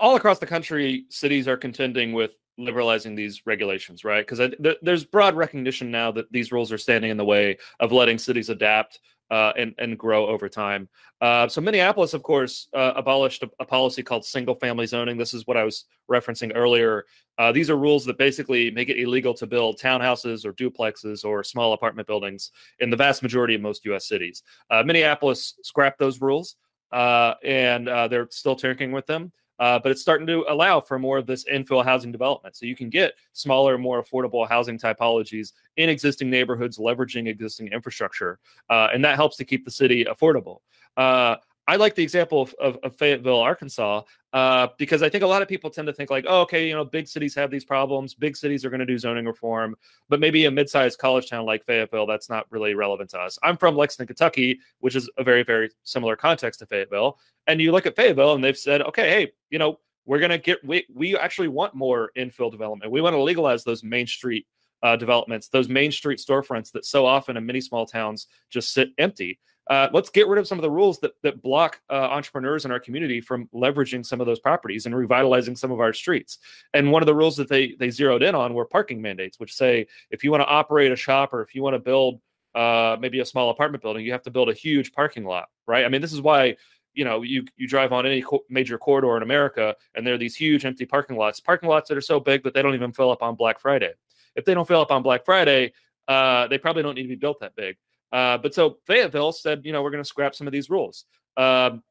all 0.00 0.14
across 0.14 0.38
the 0.38 0.46
country, 0.46 1.06
cities 1.10 1.48
are 1.48 1.56
contending 1.56 2.12
with 2.12 2.36
liberalizing 2.58 3.16
these 3.16 3.42
regulations, 3.44 4.04
right? 4.04 4.26
Because 4.26 4.38
th- 4.62 4.78
there's 4.82 5.04
broad 5.04 5.34
recognition 5.34 5.90
now 5.90 6.12
that 6.12 6.30
these 6.30 6.52
rules 6.52 6.70
are 6.70 6.78
standing 6.78 7.10
in 7.10 7.16
the 7.16 7.24
way 7.24 7.58
of 7.80 7.90
letting 7.92 8.18
cities 8.18 8.50
adapt 8.50 9.00
uh, 9.32 9.50
and 9.56 9.74
and 9.78 9.98
grow 9.98 10.26
over 10.26 10.46
time. 10.46 10.86
Uh, 11.22 11.48
so 11.48 11.60
Minneapolis, 11.60 12.12
of 12.12 12.22
course, 12.22 12.68
uh, 12.76 12.92
abolished 12.94 13.42
a, 13.42 13.50
a, 13.60 13.64
policy 13.64 14.02
called 14.02 14.26
single-family 14.26 14.86
zoning. 14.86 15.16
This 15.16 15.32
is 15.32 15.46
what 15.46 15.56
I 15.56 15.64
was 15.64 15.86
referencing 16.10 16.52
earlier. 16.54 17.06
Uh, 17.38 17.50
these 17.50 17.70
are 17.70 17.78
rules 17.78 18.04
that 18.04 18.18
basically 18.18 18.70
make 18.70 18.90
it 18.90 19.00
illegal 19.00 19.32
to 19.34 19.46
build 19.46 19.80
townhouses 19.80 20.44
or 20.44 20.52
duplexes 20.52 21.24
or 21.24 21.42
small 21.42 21.72
apartment 21.72 22.06
buildings 22.06 22.50
in 22.80 22.90
the 22.90 22.96
vast 22.96 23.22
majority 23.22 23.54
of 23.54 23.62
most 23.62 23.86
U.S. 23.86 24.06
cities. 24.06 24.42
Uh, 24.70 24.82
Minneapolis 24.82 25.54
scrapped 25.62 25.98
those 25.98 26.20
rules, 26.20 26.56
uh, 26.92 27.32
and 27.42 27.86
they're 27.86 28.28
still 28.30 28.54
tinkering 28.54 28.92
with 28.92 29.06
them. 29.06 29.32
Uh, 29.58 29.78
but 29.78 29.92
it's 29.92 30.00
starting 30.00 30.26
to 30.26 30.44
allow 30.48 30.80
for 30.80 30.98
more 30.98 31.18
of 31.18 31.26
this 31.26 31.44
infill 31.44 31.84
housing 31.84 32.10
development. 32.10 32.56
So 32.56 32.66
you 32.66 32.74
can 32.74 32.90
get 32.90 33.14
smaller, 33.32 33.78
more 33.78 34.02
affordable 34.02 34.48
housing 34.48 34.78
typologies 34.78 35.52
in 35.76 35.88
existing 35.88 36.30
neighborhoods, 36.30 36.78
leveraging 36.78 37.28
existing 37.28 37.68
infrastructure, 37.68 38.38
uh, 38.70 38.88
and 38.92 39.04
that 39.04 39.16
helps 39.16 39.36
to 39.36 39.44
keep 39.44 39.64
the 39.64 39.70
city 39.70 40.04
affordable. 40.04 40.58
Uh, 40.96 41.36
I 41.68 41.76
like 41.76 41.94
the 41.94 42.02
example 42.02 42.42
of, 42.42 42.54
of, 42.60 42.78
of 42.82 42.96
Fayetteville, 42.96 43.38
Arkansas, 43.38 44.02
uh, 44.32 44.68
because 44.78 45.02
I 45.02 45.08
think 45.08 45.22
a 45.22 45.26
lot 45.26 45.42
of 45.42 45.48
people 45.48 45.70
tend 45.70 45.86
to 45.86 45.92
think 45.92 46.10
like, 46.10 46.24
oh, 46.28 46.40
okay, 46.42 46.66
you 46.66 46.74
know, 46.74 46.84
big 46.84 47.06
cities 47.06 47.34
have 47.36 47.50
these 47.50 47.64
problems. 47.64 48.14
Big 48.14 48.36
cities 48.36 48.64
are 48.64 48.70
going 48.70 48.80
to 48.80 48.86
do 48.86 48.98
zoning 48.98 49.26
reform, 49.26 49.76
but 50.08 50.18
maybe 50.18 50.44
a 50.46 50.50
mid-sized 50.50 50.98
college 50.98 51.30
town 51.30 51.46
like 51.46 51.64
Fayetteville, 51.64 52.06
that's 52.06 52.28
not 52.28 52.46
really 52.50 52.74
relevant 52.74 53.10
to 53.10 53.18
us. 53.18 53.38
I'm 53.42 53.56
from 53.56 53.76
Lexington, 53.76 54.08
Kentucky, 54.08 54.58
which 54.80 54.96
is 54.96 55.08
a 55.18 55.22
very, 55.22 55.44
very 55.44 55.70
similar 55.84 56.16
context 56.16 56.60
to 56.60 56.66
Fayetteville. 56.66 57.18
And 57.46 57.60
you 57.60 57.70
look 57.70 57.86
at 57.86 57.94
Fayetteville, 57.94 58.34
and 58.34 58.42
they've 58.42 58.58
said, 58.58 58.82
okay, 58.82 59.08
hey, 59.08 59.32
you 59.50 59.58
know, 59.58 59.78
we're 60.04 60.18
going 60.18 60.30
to 60.30 60.38
get 60.38 60.64
we 60.64 60.84
we 60.92 61.16
actually 61.16 61.48
want 61.48 61.74
more 61.74 62.10
infill 62.16 62.50
development. 62.50 62.90
We 62.90 63.00
want 63.00 63.14
to 63.14 63.22
legalize 63.22 63.62
those 63.62 63.84
main 63.84 64.08
street 64.08 64.46
uh, 64.82 64.96
developments, 64.96 65.48
those 65.48 65.68
main 65.68 65.92
street 65.92 66.18
storefronts 66.18 66.72
that 66.72 66.84
so 66.84 67.06
often 67.06 67.36
in 67.36 67.46
many 67.46 67.60
small 67.60 67.86
towns 67.86 68.26
just 68.50 68.72
sit 68.72 68.90
empty 68.98 69.38
uh, 69.68 69.88
let's 69.92 70.10
get 70.10 70.26
rid 70.26 70.38
of 70.38 70.48
some 70.48 70.58
of 70.58 70.62
the 70.62 70.70
rules 70.70 70.98
that 71.00 71.12
that 71.22 71.40
block 71.40 71.80
uh, 71.88 71.94
entrepreneurs 71.94 72.64
in 72.64 72.72
our 72.72 72.80
community 72.80 73.20
from 73.20 73.48
leveraging 73.54 74.04
some 74.04 74.20
of 74.20 74.26
those 74.26 74.40
properties 74.40 74.86
and 74.86 74.94
revitalizing 74.94 75.54
some 75.54 75.70
of 75.70 75.80
our 75.80 75.92
streets. 75.92 76.38
And 76.74 76.90
one 76.90 77.02
of 77.02 77.06
the 77.06 77.14
rules 77.14 77.36
that 77.36 77.48
they 77.48 77.74
they 77.78 77.90
zeroed 77.90 78.22
in 78.22 78.34
on 78.34 78.54
were 78.54 78.64
parking 78.64 79.00
mandates, 79.00 79.38
which 79.38 79.54
say 79.54 79.86
if 80.10 80.24
you 80.24 80.30
want 80.30 80.42
to 80.42 80.48
operate 80.48 80.90
a 80.90 80.96
shop 80.96 81.32
or 81.32 81.42
if 81.42 81.54
you 81.54 81.62
want 81.62 81.74
to 81.74 81.78
build 81.78 82.20
uh, 82.54 82.96
maybe 83.00 83.20
a 83.20 83.24
small 83.24 83.50
apartment 83.50 83.82
building, 83.82 84.04
you 84.04 84.12
have 84.12 84.22
to 84.22 84.30
build 84.30 84.48
a 84.48 84.54
huge 84.54 84.92
parking 84.92 85.24
lot, 85.24 85.48
right? 85.66 85.84
I 85.84 85.88
mean, 85.88 86.00
this 86.00 86.12
is 86.12 86.20
why 86.20 86.56
you 86.94 87.04
know 87.04 87.22
you 87.22 87.44
you 87.56 87.68
drive 87.68 87.92
on 87.92 88.04
any 88.04 88.20
co- 88.20 88.44
major 88.50 88.78
corridor 88.78 89.16
in 89.16 89.22
America, 89.22 89.76
and 89.94 90.04
there 90.04 90.14
are 90.14 90.18
these 90.18 90.34
huge 90.34 90.64
empty 90.64 90.86
parking 90.86 91.16
lots, 91.16 91.38
parking 91.38 91.68
lots 91.68 91.88
that 91.88 91.96
are 91.96 92.02
so 92.02 92.18
big 92.18 92.42
that 92.42 92.52
they 92.52 92.62
don't 92.62 92.74
even 92.74 92.92
fill 92.92 93.10
up 93.10 93.22
on 93.22 93.36
Black 93.36 93.60
Friday. 93.60 93.92
If 94.34 94.44
they 94.44 94.54
don't 94.54 94.66
fill 94.66 94.80
up 94.80 94.90
on 94.90 95.02
Black 95.02 95.24
Friday, 95.24 95.72
uh, 96.08 96.48
they 96.48 96.58
probably 96.58 96.82
don't 96.82 96.94
need 96.94 97.02
to 97.02 97.08
be 97.08 97.14
built 97.14 97.40
that 97.40 97.54
big. 97.54 97.76
Uh, 98.12 98.38
but 98.38 98.54
so 98.54 98.78
Fayetteville 98.86 99.32
said, 99.32 99.62
you 99.64 99.72
know, 99.72 99.82
we're 99.82 99.90
going 99.90 100.02
to 100.02 100.08
scrap 100.08 100.34
some 100.34 100.46
of 100.46 100.52
these 100.52 100.68
rules. 100.68 101.06
Um, 101.36 101.82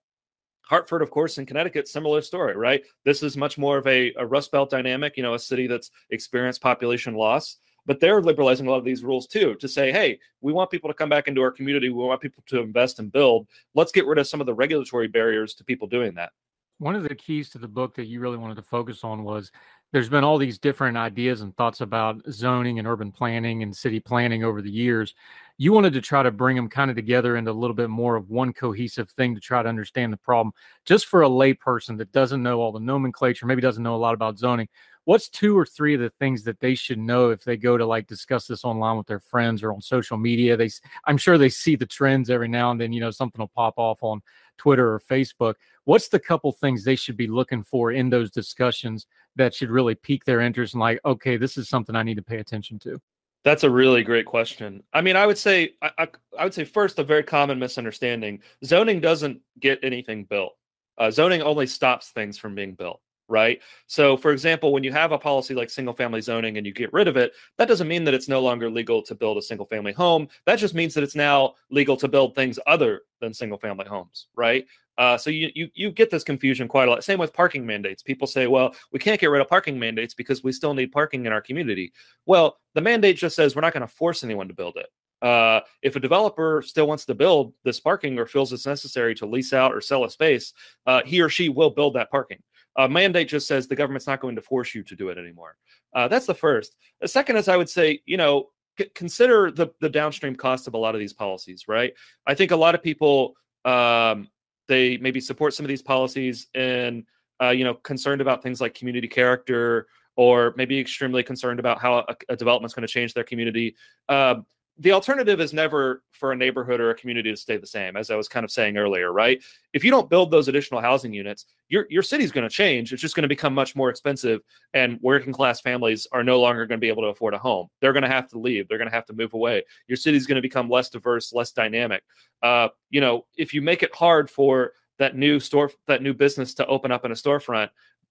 Hartford, 0.64 1.02
of 1.02 1.12
course, 1.12 1.38
in 1.38 1.46
Connecticut, 1.46 1.88
similar 1.88 2.22
story, 2.22 2.56
right? 2.56 2.84
This 3.04 3.24
is 3.24 3.36
much 3.36 3.58
more 3.58 3.78
of 3.78 3.88
a, 3.88 4.14
a 4.18 4.26
Rust 4.26 4.52
Belt 4.52 4.70
dynamic, 4.70 5.18
you 5.18 5.24
know, 5.24 5.34
a 5.34 5.40
city 5.40 5.68
that's 5.68 5.92
experienced 6.12 6.62
population 6.62 7.14
loss. 7.14 7.58
But 7.86 8.00
they're 8.00 8.22
liberalizing 8.22 8.68
a 8.68 8.70
lot 8.70 8.78
of 8.78 8.86
these 8.86 9.04
rules 9.04 9.28
too 9.28 9.56
to 9.56 9.68
say, 9.68 9.92
hey, 9.92 10.20
we 10.40 10.54
want 10.54 10.70
people 10.70 10.90
to 10.90 10.94
come 10.94 11.10
back 11.10 11.28
into 11.28 11.42
our 11.42 11.52
community. 11.52 11.90
We 11.90 12.04
want 12.04 12.22
people 12.22 12.44
to 12.48 12.62
invest 12.62 13.00
and 13.00 13.12
build. 13.12 13.48
Let's 13.74 13.92
get 13.92 14.06
rid 14.06 14.20
of 14.20 14.28
some 14.28 14.40
of 14.40 14.46
the 14.46 14.54
regulatory 14.54 15.08
barriers 15.08 15.56
to 15.56 15.64
people 15.64 15.88
doing 15.88 16.14
that. 16.14 16.32
One 16.78 16.96
of 16.96 17.04
the 17.04 17.16
keys 17.16 17.50
to 17.50 17.58
the 17.58 17.68
book 17.68 17.96
that 17.96 18.06
you 18.06 18.20
really 18.20 18.38
wanted 18.38 18.56
to 18.56 18.62
focus 18.62 19.04
on 19.04 19.24
was 19.24 19.52
there's 19.92 20.10
been 20.10 20.24
all 20.24 20.38
these 20.38 20.58
different 20.58 20.96
ideas 20.96 21.42
and 21.42 21.56
thoughts 21.58 21.82
about 21.82 22.22
zoning 22.30 22.80
and 22.80 22.88
urban 22.88 23.12
planning 23.12 23.62
and 23.62 23.76
city 23.76 24.00
planning 24.00 24.44
over 24.44 24.62
the 24.62 24.72
years 24.72 25.14
you 25.62 25.72
wanted 25.74 25.94
to 25.94 26.02
try 26.02 26.24
to 26.24 26.32
bring 26.32 26.56
them 26.56 26.68
kind 26.68 26.90
of 26.90 26.96
together 26.96 27.38
into 27.38 27.52
a 27.52 27.54
little 27.54 27.76
bit 27.76 27.90
more 27.90 28.16
of 28.16 28.30
one 28.30 28.52
cohesive 28.52 29.10
thing 29.12 29.36
to 29.36 29.42
try 29.42 29.62
to 29.62 29.70
understand 29.70 30.12
the 30.12 30.18
problem. 30.18 30.52
Just 30.86 31.06
for 31.06 31.22
a 31.22 31.30
layperson 31.30 31.98
that 32.00 32.12
doesn't 32.12 32.42
know 32.42 32.60
all 32.60 32.72
the 32.72 32.80
nomenclature 32.80 33.46
maybe 33.46 33.62
doesn't 33.62 33.84
know 33.84 33.96
a 33.96 33.98
lot 33.98 34.16
about 34.16 34.40
zoning 34.40 34.68
what's 35.06 35.30
two 35.30 35.58
or 35.58 35.66
three 35.66 35.96
of 35.96 36.00
the 36.00 36.10
things 36.20 36.44
that 36.44 36.60
they 36.60 36.76
should 36.76 37.00
know 37.00 37.30
if 37.30 37.44
they 37.44 37.58
go 37.58 37.78
to 37.78 37.86
like 37.86 38.08
discuss 38.08 38.46
this 38.46 38.64
online 38.64 38.98
with 38.98 39.08
their 39.08 39.20
friends 39.20 39.64
or 39.64 39.74
on 39.74 39.82
social 39.82 40.18
media? 40.18 40.56
They 40.56 40.70
i'm 41.06 41.18
sure 41.18 41.38
they 41.38 41.50
see 41.50 41.76
the 41.76 41.86
trends 41.86 42.30
every 42.30 42.48
now 42.48 42.72
and 42.72 42.80
then 42.80 42.94
you 42.94 43.02
know 43.02 43.12
something 43.12 43.40
will 43.40 43.48
pop 43.48 43.76
off 43.78 44.04
on 44.04 44.22
twitter 44.58 44.94
or 44.94 45.00
facebook. 45.00 45.56
What's 45.86 46.10
the 46.10 46.20
couple 46.20 46.52
things 46.52 46.84
they 46.84 46.96
should 46.96 47.18
be 47.18 47.28
looking 47.28 47.64
for 47.64 47.92
in 47.92 48.10
those 48.10 48.30
discussions 48.32 49.08
that 49.36 49.54
should 49.54 49.70
really 49.70 49.96
pique 49.96 50.26
their 50.26 50.42
interest 50.42 50.74
and 50.74 50.82
like 50.82 51.00
okay 51.06 51.38
this 51.38 51.58
is 51.58 51.70
something 51.70 51.96
i 51.96 52.04
need 52.04 52.16
to 52.16 52.24
pay 52.24 52.38
attention 52.38 52.80
to 52.80 53.02
that's 53.44 53.64
a 53.64 53.70
really 53.70 54.04
great 54.04 54.26
question. 54.26 54.84
I 54.94 55.02
mean, 55.02 55.16
I 55.16 55.26
would 55.26 55.38
say 55.38 55.74
I, 55.82 55.92
I, 55.98 56.08
I, 56.38 56.44
would 56.44 56.54
say 56.54 56.64
first 56.64 57.00
a 57.00 57.04
very 57.04 57.24
common 57.24 57.60
misunderstanding: 57.60 58.40
zoning 58.64 59.00
doesn't 59.00 59.42
get 59.60 59.80
anything 59.84 60.26
built. 60.26 60.56
Uh, 60.98 61.10
zoning 61.10 61.42
only 61.42 61.66
stops 61.66 62.10
things 62.10 62.38
from 62.38 62.54
being 62.54 62.74
built, 62.76 63.02
right? 63.28 63.60
So, 63.88 64.16
for 64.16 64.32
example, 64.32 64.72
when 64.72 64.84
you 64.84 64.92
have 64.92 65.12
a 65.12 65.18
policy 65.18 65.56
like 65.56 65.70
single 65.70 65.94
family 65.94 66.22
zoning 66.22 66.58
and 66.58 66.66
you 66.66 66.74
get 66.74 66.94
rid 66.94 67.08
of 67.08 67.18
it, 67.18 67.34
that 67.58 67.68
doesn't 67.68 67.88
mean 67.88 68.04
that 68.04 68.14
it's 68.14 68.28
no 68.28 68.42
longer 68.42 68.70
legal 68.70 69.02
to 69.04 69.16
build 69.16 69.38
a 69.38 69.42
single 69.42 69.66
family 69.66 69.94
home. 69.94 70.28
That 70.46 70.58
just 70.60 70.76
means 70.76 70.94
that 70.94 71.04
it's 71.04 71.16
now 71.16 71.56
legal 71.72 71.98
to 71.98 72.08
build 72.08 72.36
things 72.36 72.60
other 72.68 73.02
than 73.20 73.34
single 73.34 73.58
family 73.58 73.88
homes, 73.88 74.28
right? 74.36 74.68
Uh, 74.98 75.18
so 75.18 75.30
you, 75.30 75.50
you 75.56 75.70
you 75.74 75.92
get 75.92 76.10
this 76.10 76.24
confusion 76.24 76.68
quite 76.68 76.88
a 76.88 76.92
lot. 76.92 77.04
Same 77.04 77.20
with 77.20 77.34
parking 77.34 77.66
mandates. 77.66 78.04
People 78.04 78.28
say, 78.28 78.48
well, 78.48 78.76
we 78.92 79.00
can't 79.00 79.20
get 79.20 79.30
rid 79.30 79.42
of 79.42 79.48
parking 79.48 79.80
mandates 79.80 80.14
because 80.14 80.44
we 80.44 80.52
still 80.52 80.74
need 80.74 80.92
parking 80.92 81.26
in 81.26 81.32
our 81.32 81.42
community. 81.42 81.94
Well, 82.26 82.58
the 82.76 82.82
mandate 82.82 83.18
just 83.18 83.36
says 83.36 83.56
we're 83.56 83.62
not 83.62 83.74
going 83.74 83.88
to 83.88 83.94
force 83.94 84.24
anyone 84.24 84.48
to 84.48 84.54
build 84.54 84.78
it. 84.78 84.88
Uh, 85.22 85.62
if 85.82 85.96
a 85.96 86.00
developer 86.00 86.64
still 86.66 86.88
wants 86.88 87.06
to 87.06 87.14
build 87.14 87.54
this 87.64 87.80
parking 87.80 88.18
or 88.18 88.26
feels 88.26 88.52
it's 88.52 88.66
necessary 88.66 89.14
to 89.16 89.26
lease 89.26 89.54
out 89.54 89.74
or 89.74 89.80
sell 89.80 90.04
a 90.04 90.10
space, 90.10 90.54
uh, 90.88 91.02
he 91.06 91.22
or 91.22 91.30
she 91.30 91.48
will 91.48 91.70
build 91.70 91.94
that 91.94 92.10
parking. 92.10 92.42
A 92.78 92.90
mandate 92.90 93.28
just 93.28 93.48
says 93.48 93.68
the 93.68 93.76
government's 93.76 94.08
not 94.08 94.22
going 94.22 94.36
to 94.36 94.42
force 94.42 94.74
you 94.74 94.84
to 94.84 94.96
do 94.96 95.10
it 95.10 95.18
anymore. 95.18 95.58
Uh, 95.94 96.08
that's 96.08 96.26
the 96.26 96.34
first. 96.34 96.76
The 97.02 97.08
second 97.08 97.36
is 97.36 97.48
I 97.48 97.58
would 97.58 97.70
say, 97.70 98.02
you 98.06 98.18
know, 98.18 98.50
c- 98.80 98.90
consider 98.96 99.52
the 99.52 99.68
the 99.82 99.90
downstream 99.90 100.36
cost 100.36 100.68
of 100.68 100.74
a 100.74 100.78
lot 100.78 100.96
of 100.96 101.00
these 101.00 101.14
policies, 101.14 101.68
right? 101.68 101.94
I 102.26 102.34
think 102.34 102.52
a 102.52 102.56
lot 102.56 102.76
of 102.76 102.82
people 102.82 103.36
um, 103.66 104.30
they 104.72 104.98
maybe 104.98 105.20
support 105.20 105.54
some 105.54 105.66
of 105.66 105.68
these 105.68 105.82
policies 105.82 106.48
and 106.56 107.04
uh, 107.42 107.50
you 107.50 107.66
know 107.66 107.74
concerned 107.74 108.22
about 108.22 108.42
things 108.42 108.62
like 108.62 108.74
community 108.74 109.08
character 109.08 109.88
or 110.16 110.54
maybe 110.56 110.80
extremely 110.80 111.24
concerned 111.24 111.60
about 111.60 111.82
how 111.82 112.00
a, 112.00 112.16
a 112.30 112.36
development's 112.36 112.74
going 112.74 112.88
to 112.88 112.92
change 112.92 113.14
their 113.14 113.24
community. 113.24 113.76
Um, 114.08 114.46
the 114.78 114.92
alternative 114.94 115.40
is 115.40 115.54
never 115.54 116.04
for 116.12 116.32
a 116.32 116.36
neighborhood 116.36 116.80
or 116.80 116.90
a 116.90 116.96
community 116.96 117.30
to 117.30 117.38
stay 117.38 117.58
the 117.58 117.68
same, 117.68 117.96
as 117.96 118.10
I 118.10 118.16
was 118.16 118.28
kind 118.28 118.44
of 118.44 118.52
saying 118.52 118.78
earlier, 118.78 119.12
right? 119.12 119.44
If 119.74 119.84
you 119.84 119.92
don't 119.92 120.10
build 120.10 120.32
those 120.32 120.48
additional 120.48 120.82
housing 120.82 121.14
units, 121.14 121.46
your 121.68 121.86
your 121.90 122.04
city's 122.04 122.32
going 122.32 122.48
to 122.48 122.54
change. 122.54 122.92
It's 122.94 123.02
just 123.02 123.16
going 123.16 123.24
to 123.24 123.28
become 123.30 123.54
much 123.54 123.76
more 123.76 123.90
expensive, 123.90 124.42
and 124.74 124.98
working 125.02 125.34
class 125.34 125.62
families 125.62 126.08
are 126.12 126.24
no 126.24 126.40
longer 126.40 126.66
going 126.66 126.80
to 126.80 126.82
be 126.82 126.88
able 126.88 127.04
to 127.04 127.10
afford 127.10 127.34
a 127.34 127.38
home. 127.38 127.68
They're 127.80 127.94
going 127.94 128.04
to 128.04 128.10
have 128.10 128.28
to 128.30 128.40
leave. 128.40 128.68
They're 128.68 128.78
going 128.78 128.90
to 128.90 128.96
have 128.96 129.06
to 129.08 129.14
move 129.14 129.34
away. 129.34 129.64
Your 129.88 129.98
city's 129.98 130.26
going 130.26 130.38
to 130.38 130.42
become 130.42 130.70
less 130.70 130.90
diverse, 130.90 131.34
less 131.34 131.52
dynamic. 131.52 132.04
Uh, 132.42 132.70
you 132.90 133.02
know, 133.02 133.26
if 133.38 133.54
you 133.54 133.62
make 133.62 133.84
it 133.84 133.94
hard 133.94 134.30
for 134.30 134.74
that 135.00 135.16
new 135.16 135.40
store, 135.40 135.72
that 135.88 136.02
new 136.02 136.14
business 136.14 136.54
to 136.56 136.66
open 136.68 136.92
up 136.92 137.06
in 137.06 137.12
a 137.12 137.16
storefront, 137.16 137.70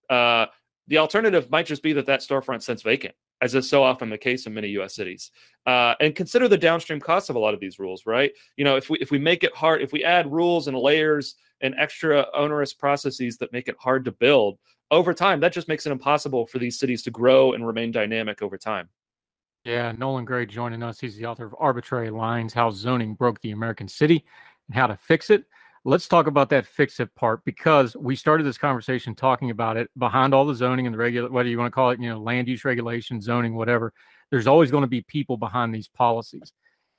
uh, 0.08 0.46
the 0.88 0.98
alternative 0.98 1.50
might 1.50 1.66
just 1.66 1.82
be 1.82 1.94
that 1.94 2.06
that 2.06 2.20
storefront 2.20 2.62
sits 2.62 2.82
vacant 2.82 3.14
as 3.40 3.54
is 3.54 3.68
so 3.68 3.82
often 3.82 4.10
the 4.10 4.18
case 4.18 4.46
in 4.46 4.54
many 4.54 4.68
U.S. 4.70 4.94
cities. 4.94 5.30
Uh, 5.66 5.94
and 6.00 6.14
consider 6.14 6.48
the 6.48 6.58
downstream 6.58 7.00
costs 7.00 7.30
of 7.30 7.36
a 7.36 7.38
lot 7.38 7.54
of 7.54 7.60
these 7.60 7.78
rules, 7.78 8.06
right? 8.06 8.32
You 8.56 8.64
know, 8.64 8.76
if 8.76 8.90
we 8.90 8.98
if 8.98 9.10
we 9.10 9.18
make 9.18 9.44
it 9.44 9.54
hard, 9.54 9.82
if 9.82 9.92
we 9.92 10.04
add 10.04 10.30
rules 10.30 10.68
and 10.68 10.76
layers 10.76 11.36
and 11.60 11.74
extra 11.78 12.26
onerous 12.34 12.72
processes 12.72 13.36
that 13.38 13.52
make 13.52 13.68
it 13.68 13.76
hard 13.78 14.04
to 14.06 14.12
build 14.12 14.58
over 14.90 15.12
time, 15.14 15.40
that 15.40 15.52
just 15.52 15.68
makes 15.68 15.86
it 15.86 15.92
impossible 15.92 16.46
for 16.46 16.58
these 16.58 16.78
cities 16.78 17.02
to 17.02 17.10
grow 17.10 17.52
and 17.52 17.66
remain 17.66 17.92
dynamic 17.92 18.42
over 18.42 18.56
time. 18.56 18.88
Yeah, 19.64 19.92
Nolan 19.92 20.24
Gray 20.24 20.46
joining 20.46 20.82
us. 20.82 20.98
He's 20.98 21.16
the 21.16 21.26
author 21.26 21.44
of 21.44 21.54
Arbitrary 21.58 22.10
Lines: 22.10 22.54
How 22.54 22.70
Zoning 22.70 23.14
Broke 23.14 23.40
the 23.42 23.50
American 23.50 23.88
City 23.88 24.24
and 24.68 24.74
How 24.74 24.86
to 24.86 24.96
Fix 24.96 25.30
It. 25.30 25.44
Let's 25.84 26.08
talk 26.08 26.26
about 26.26 26.50
that 26.50 26.66
fix 26.66 27.00
it 27.00 27.14
part 27.14 27.42
because 27.46 27.96
we 27.96 28.14
started 28.14 28.44
this 28.44 28.58
conversation 28.58 29.14
talking 29.14 29.50
about 29.50 29.78
it 29.78 29.90
behind 29.96 30.34
all 30.34 30.44
the 30.44 30.54
zoning 30.54 30.86
and 30.86 30.92
the 30.92 30.98
regular, 30.98 31.30
whether 31.30 31.48
you 31.48 31.56
want 31.56 31.72
to 31.72 31.74
call 31.74 31.90
it, 31.90 31.98
you 31.98 32.10
know, 32.10 32.20
land 32.20 32.48
use 32.48 32.66
regulation, 32.66 33.18
zoning, 33.18 33.54
whatever. 33.54 33.94
There's 34.30 34.46
always 34.46 34.70
going 34.70 34.82
to 34.82 34.88
be 34.88 35.00
people 35.00 35.38
behind 35.38 35.74
these 35.74 35.88
policies. 35.88 36.52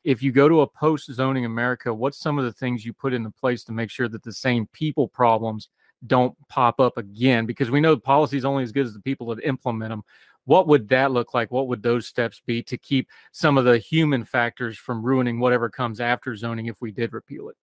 If 0.03 0.23
you 0.23 0.31
go 0.31 0.49
to 0.49 0.61
a 0.61 0.67
post 0.67 1.13
zoning 1.13 1.45
America, 1.45 1.93
what's 1.93 2.17
some 2.17 2.39
of 2.39 2.45
the 2.45 2.53
things 2.53 2.83
you 2.83 2.91
put 2.91 3.13
into 3.13 3.29
place 3.29 3.63
to 3.65 3.71
make 3.71 3.91
sure 3.91 4.09
that 4.09 4.23
the 4.23 4.33
same 4.33 4.67
people 4.73 5.07
problems 5.07 5.69
don't 6.07 6.35
pop 6.49 6.79
up 6.79 6.97
again? 6.97 7.45
Because 7.45 7.69
we 7.69 7.81
know 7.81 7.93
the 7.93 8.01
policy 8.01 8.37
is 8.37 8.45
only 8.45 8.63
as 8.63 8.71
good 8.71 8.87
as 8.87 8.93
the 8.93 8.99
people 8.99 9.27
that 9.27 9.45
implement 9.45 9.91
them. 9.91 10.01
What 10.45 10.67
would 10.67 10.89
that 10.89 11.11
look 11.11 11.35
like? 11.35 11.51
What 11.51 11.67
would 11.67 11.83
those 11.83 12.07
steps 12.07 12.41
be 12.47 12.63
to 12.63 12.79
keep 12.79 13.09
some 13.31 13.59
of 13.59 13.65
the 13.65 13.77
human 13.77 14.25
factors 14.25 14.75
from 14.75 15.03
ruining 15.03 15.39
whatever 15.39 15.69
comes 15.69 15.99
after 15.99 16.35
zoning 16.35 16.65
if 16.65 16.81
we 16.81 16.89
did 16.89 17.13
repeal 17.13 17.49
it? 17.49 17.55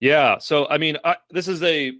Yeah. 0.00 0.38
So, 0.38 0.66
I 0.68 0.78
mean, 0.78 0.96
I, 1.04 1.16
this 1.30 1.48
is 1.48 1.62
a 1.62 1.92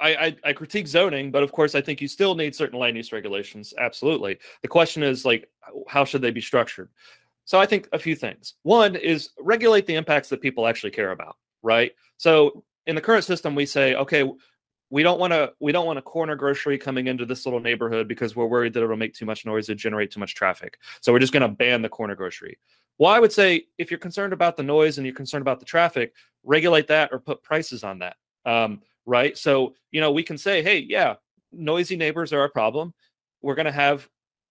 I, 0.00 0.14
I, 0.14 0.36
I 0.44 0.52
critique 0.52 0.86
zoning, 0.86 1.30
but 1.30 1.42
of 1.42 1.52
course, 1.52 1.74
I 1.74 1.80
think 1.80 2.00
you 2.02 2.08
still 2.08 2.34
need 2.34 2.54
certain 2.54 2.78
land 2.78 2.96
use 2.96 3.12
regulations. 3.12 3.72
Absolutely. 3.78 4.38
The 4.60 4.68
question 4.68 5.02
is 5.02 5.24
like, 5.24 5.48
how 5.88 6.04
should 6.04 6.20
they 6.20 6.30
be 6.30 6.42
structured? 6.42 6.90
So, 7.44 7.58
I 7.58 7.66
think 7.66 7.88
a 7.92 7.98
few 7.98 8.16
things. 8.16 8.54
One 8.62 8.96
is 8.96 9.30
regulate 9.38 9.86
the 9.86 9.94
impacts 9.94 10.28
that 10.30 10.40
people 10.42 10.66
actually 10.66 10.90
care 10.90 11.12
about. 11.12 11.36
Right. 11.62 11.92
So, 12.18 12.64
in 12.86 12.94
the 12.94 13.00
current 13.00 13.24
system, 13.24 13.54
we 13.54 13.66
say, 13.66 13.94
okay, 13.94 14.30
we 14.90 15.02
don't 15.02 15.18
want 15.18 15.32
to 15.32 15.52
we 15.60 15.72
don't 15.72 15.86
want 15.86 15.98
a 15.98 16.02
corner 16.02 16.36
grocery 16.36 16.78
coming 16.78 17.06
into 17.08 17.26
this 17.26 17.44
little 17.44 17.60
neighborhood 17.60 18.06
because 18.06 18.36
we're 18.36 18.46
worried 18.46 18.72
that 18.74 18.82
it'll 18.82 18.96
make 18.96 19.14
too 19.14 19.26
much 19.26 19.44
noise 19.44 19.68
and 19.68 19.78
generate 19.78 20.10
too 20.12 20.20
much 20.20 20.34
traffic. 20.34 20.78
So 21.00 21.12
we're 21.12 21.18
just 21.18 21.32
going 21.32 21.42
to 21.42 21.48
ban 21.48 21.82
the 21.82 21.88
corner 21.88 22.14
grocery. 22.14 22.58
Well, 22.98 23.12
I 23.12 23.20
would 23.20 23.32
say 23.32 23.66
if 23.78 23.90
you're 23.90 23.98
concerned 23.98 24.32
about 24.32 24.56
the 24.56 24.62
noise 24.62 24.98
and 24.98 25.06
you're 25.06 25.14
concerned 25.14 25.42
about 25.42 25.60
the 25.60 25.66
traffic, 25.66 26.14
regulate 26.44 26.86
that 26.88 27.10
or 27.12 27.18
put 27.18 27.42
prices 27.42 27.84
on 27.84 27.98
that. 27.98 28.16
Um, 28.44 28.80
right. 29.04 29.36
So, 29.36 29.74
you 29.90 30.00
know, 30.00 30.12
we 30.12 30.22
can 30.22 30.38
say, 30.38 30.62
hey, 30.62 30.78
yeah, 30.78 31.14
noisy 31.52 31.96
neighbors 31.96 32.32
are 32.32 32.44
a 32.44 32.50
problem. 32.50 32.94
We're 33.42 33.54
going 33.54 33.66
to 33.66 33.72
have 33.72 34.08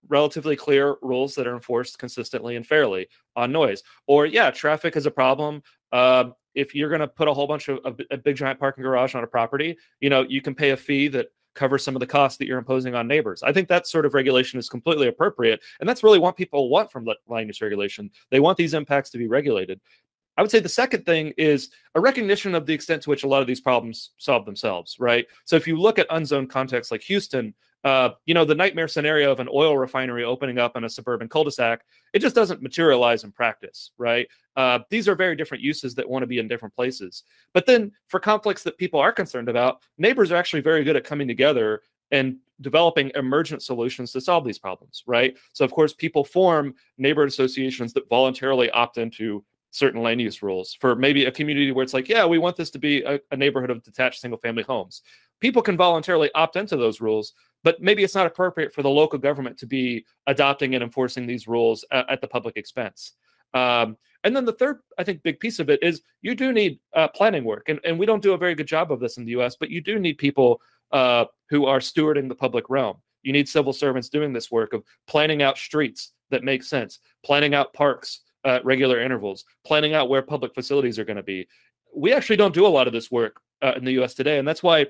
relatively 0.08 0.56
clear 0.56 0.98
rules 1.02 1.34
that 1.36 1.48
are 1.48 1.56
enforced 1.56 1.98
consistently 1.98 2.56
and 2.56 2.66
fairly 2.66 3.08
on 3.36 3.52
noise. 3.52 3.82
Or, 4.06 4.26
yeah, 4.26 4.52
traffic 4.52 4.96
is 4.96 5.06
a 5.06 5.12
problem. 5.12 5.64
Uh, 5.92 6.26
if 6.54 6.76
you're 6.76 6.90
going 6.90 7.02
to 7.02 7.08
put 7.08 7.28
a 7.28 7.34
whole 7.34 7.48
bunch 7.48 7.68
of 7.68 7.80
a, 7.84 7.96
a 8.14 8.18
big 8.18 8.36
giant 8.36 8.60
parking 8.60 8.84
garage 8.84 9.16
on 9.16 9.24
a 9.24 9.28
property, 9.28 9.78
you 10.00 10.10
know, 10.10 10.22
you 10.22 10.42
can 10.42 10.54
pay 10.56 10.72
a 10.72 10.78
fee 10.78 11.08
that 11.10 11.28
cover 11.56 11.78
some 11.78 11.96
of 11.96 12.00
the 12.00 12.08
costs 12.08 12.38
that 12.38 12.48
you're 12.48 12.60
imposing 12.60 12.94
on 12.96 13.08
neighbors. 13.08 13.41
I 13.44 13.52
think 13.52 13.68
that 13.70 13.88
sort 13.88 14.06
of 14.06 14.13
regulation 14.13 14.60
is 14.60 14.70
completely 14.70 15.08
appropriate. 15.08 15.62
And 15.80 15.89
that's 15.89 16.04
really 16.04 16.20
what 16.20 16.38
people 16.38 16.70
want 16.70 16.91
from 16.91 17.08
land 17.28 17.48
use 17.48 17.62
regulation. 17.62 18.12
They 18.30 18.39
want 18.39 18.58
these 18.58 18.74
impacts 18.74 19.10
to 19.12 19.18
be 19.18 19.28
regulated. 19.28 19.80
I 20.38 20.41
would 20.41 20.52
say 20.52 20.60
the 20.60 20.70
second 20.70 21.06
thing 21.06 21.34
is 21.38 21.70
a 21.96 22.02
recognition 22.02 22.56
of 22.56 22.65
the 22.65 22.74
extent 22.74 23.02
to 23.04 23.10
which 23.10 23.24
a 23.24 23.28
lot 23.28 23.41
of 23.41 23.48
these 23.48 23.62
problems 23.62 24.12
solve 24.18 24.46
themselves, 24.46 24.98
right? 25.00 25.26
So 25.46 25.56
if 25.56 25.65
you 25.65 25.78
look 25.78 25.98
at 25.98 26.08
unzoned 26.10 26.50
contexts 26.50 26.91
like 26.91 27.02
Houston, 27.04 27.54
uh, 27.86 28.10
you 28.26 28.34
know, 28.34 28.43
the 28.43 28.56
nightmare 28.56 28.88
scenario 28.88 29.32
of 29.32 29.39
an 29.39 29.48
oil 29.54 29.78
refinery 29.78 30.24
opening 30.24 30.58
up 30.58 30.76
in 30.76 30.84
a 30.84 30.89
suburban 30.89 31.30
cul-de-sac, 31.30 31.86
it 32.13 32.19
just 32.19 32.34
doesn't 32.34 32.63
materialize 32.63 33.24
in 33.24 33.32
practice, 33.32 33.91
right? 34.00 34.28
Uh, 34.56 34.80
these 34.89 35.08
are 35.08 35.13
very 35.13 35.36
different 35.36 35.63
uses 35.63 35.93
that 35.93 36.10
want 36.10 36.24
to 36.24 36.28
be 36.28 36.39
in 36.39 36.48
different 36.48 36.74
places. 36.74 37.24
But 37.54 37.67
then 37.67 37.91
for 38.08 38.19
conflicts 38.19 38.63
that 38.63 38.80
people 38.80 39.00
are 39.00 39.12
concerned 39.12 39.50
about, 39.50 39.84
neighbors 40.00 40.32
are 40.32 40.36
actually 40.36 40.62
very 40.62 40.84
good 40.84 40.95
at 40.95 41.04
coming 41.04 41.28
together 41.28 41.84
and 42.10 42.38
developing 42.62 43.12
emergent 43.13 43.62
solutions 43.62 44.12
to 44.13 44.21
solve 44.21 44.45
these 44.45 44.60
problems, 44.60 45.04
right? 45.06 45.38
So 45.54 45.63
of 45.63 45.71
course, 45.71 45.93
people 45.93 46.24
form 46.24 46.74
neighborhood 46.98 47.30
associations 47.30 47.93
that 47.93 48.10
voluntarily 48.10 48.71
opt 48.71 48.98
into 48.98 49.43
certain 49.69 50.02
land 50.02 50.21
use 50.21 50.41
rules 50.41 50.74
for 50.80 50.95
maybe 50.95 51.26
a 51.26 51.32
community 51.32 51.71
where 51.71 51.84
it's 51.84 51.93
like, 51.93 52.10
yeah, 52.10 52.26
we 52.26 52.39
want 52.39 52.56
this 52.56 52.71
to 52.71 52.80
be 52.80 53.04
a, 53.04 53.19
a 53.32 53.38
neighborhood 53.38 53.69
of 53.69 53.84
detached 53.84 54.21
single 54.21 54.39
family 54.39 54.63
homes. 54.63 55.02
People 55.41 55.62
can 55.62 55.76
voluntarily 55.76 56.32
opt 56.34 56.56
into 56.56 56.78
those 56.78 57.02
rules, 57.02 57.34
but 57.65 57.82
maybe 57.82 58.04
it's 58.04 58.13
not 58.13 58.28
appropriate 58.28 58.71
for 58.71 58.84
the 58.84 58.89
local 58.89 59.17
government 59.17 59.58
to 59.58 59.65
be 59.65 60.06
adopting 60.28 60.75
and 60.75 60.84
enforcing 60.84 61.25
these 61.25 61.47
rules 61.47 61.84
at, 61.91 62.08
at 62.12 62.21
the 62.21 62.28
public 62.28 62.58
expense. 62.58 63.13
Um, 63.56 63.97
and 64.23 64.36
then 64.36 64.45
the 64.45 64.54
third, 64.54 64.82
I 64.99 65.04
think, 65.04 65.23
big 65.23 65.39
piece 65.39 65.58
of 65.58 65.71
it 65.71 65.82
is 65.82 66.04
you 66.21 66.36
do 66.36 66.54
need 66.54 66.80
uh, 66.93 67.08
planning 67.08 67.43
work, 67.43 67.67
and, 67.67 67.80
and 67.84 67.97
we 67.97 68.06
don't 68.06 68.21
do 68.21 68.34
a 68.34 68.38
very 68.38 68.54
good 68.54 68.67
job 68.67 68.91
of 68.91 68.99
this 68.99 69.17
in 69.17 69.25
the 69.25 69.32
U.S. 69.32 69.56
But 69.60 69.71
you 69.71 69.82
do 69.82 69.97
need 69.97 70.19
people 70.19 70.62
uh, 70.91 71.25
who 71.49 71.65
are 71.65 71.80
stewarding 71.80 72.30
the 72.30 72.36
public 72.36 72.69
realm. 72.69 72.97
You 73.23 73.34
need 73.34 73.49
civil 73.49 73.73
servants 73.73 74.10
doing 74.10 74.32
this 74.32 74.51
work 74.51 74.73
of 74.73 74.84
planning 75.08 75.41
out 75.41 75.58
streets 75.58 76.12
that 76.30 76.43
make 76.43 76.62
sense, 76.62 76.99
planning 77.23 77.56
out 77.56 77.73
parks 77.73 78.21
at 78.43 78.63
regular 78.63 79.01
intervals, 79.01 79.43
planning 79.65 79.95
out 79.95 80.08
where 80.08 80.21
public 80.21 80.54
facilities 80.54 80.99
are 80.99 81.06
going 81.06 81.17
to 81.17 81.23
be. 81.23 81.47
We 81.95 82.13
actually 82.13 82.38
don't 82.38 82.54
do 82.54 82.67
a 82.67 82.69
lot 82.69 82.86
of 82.86 82.93
this 82.93 83.10
work 83.10 83.41
uh, 83.63 83.73
in 83.75 83.86
the 83.86 83.93
U.S. 83.93 84.13
today, 84.13 84.38
and 84.38 84.47
that's 84.47 84.62
why 84.62 84.86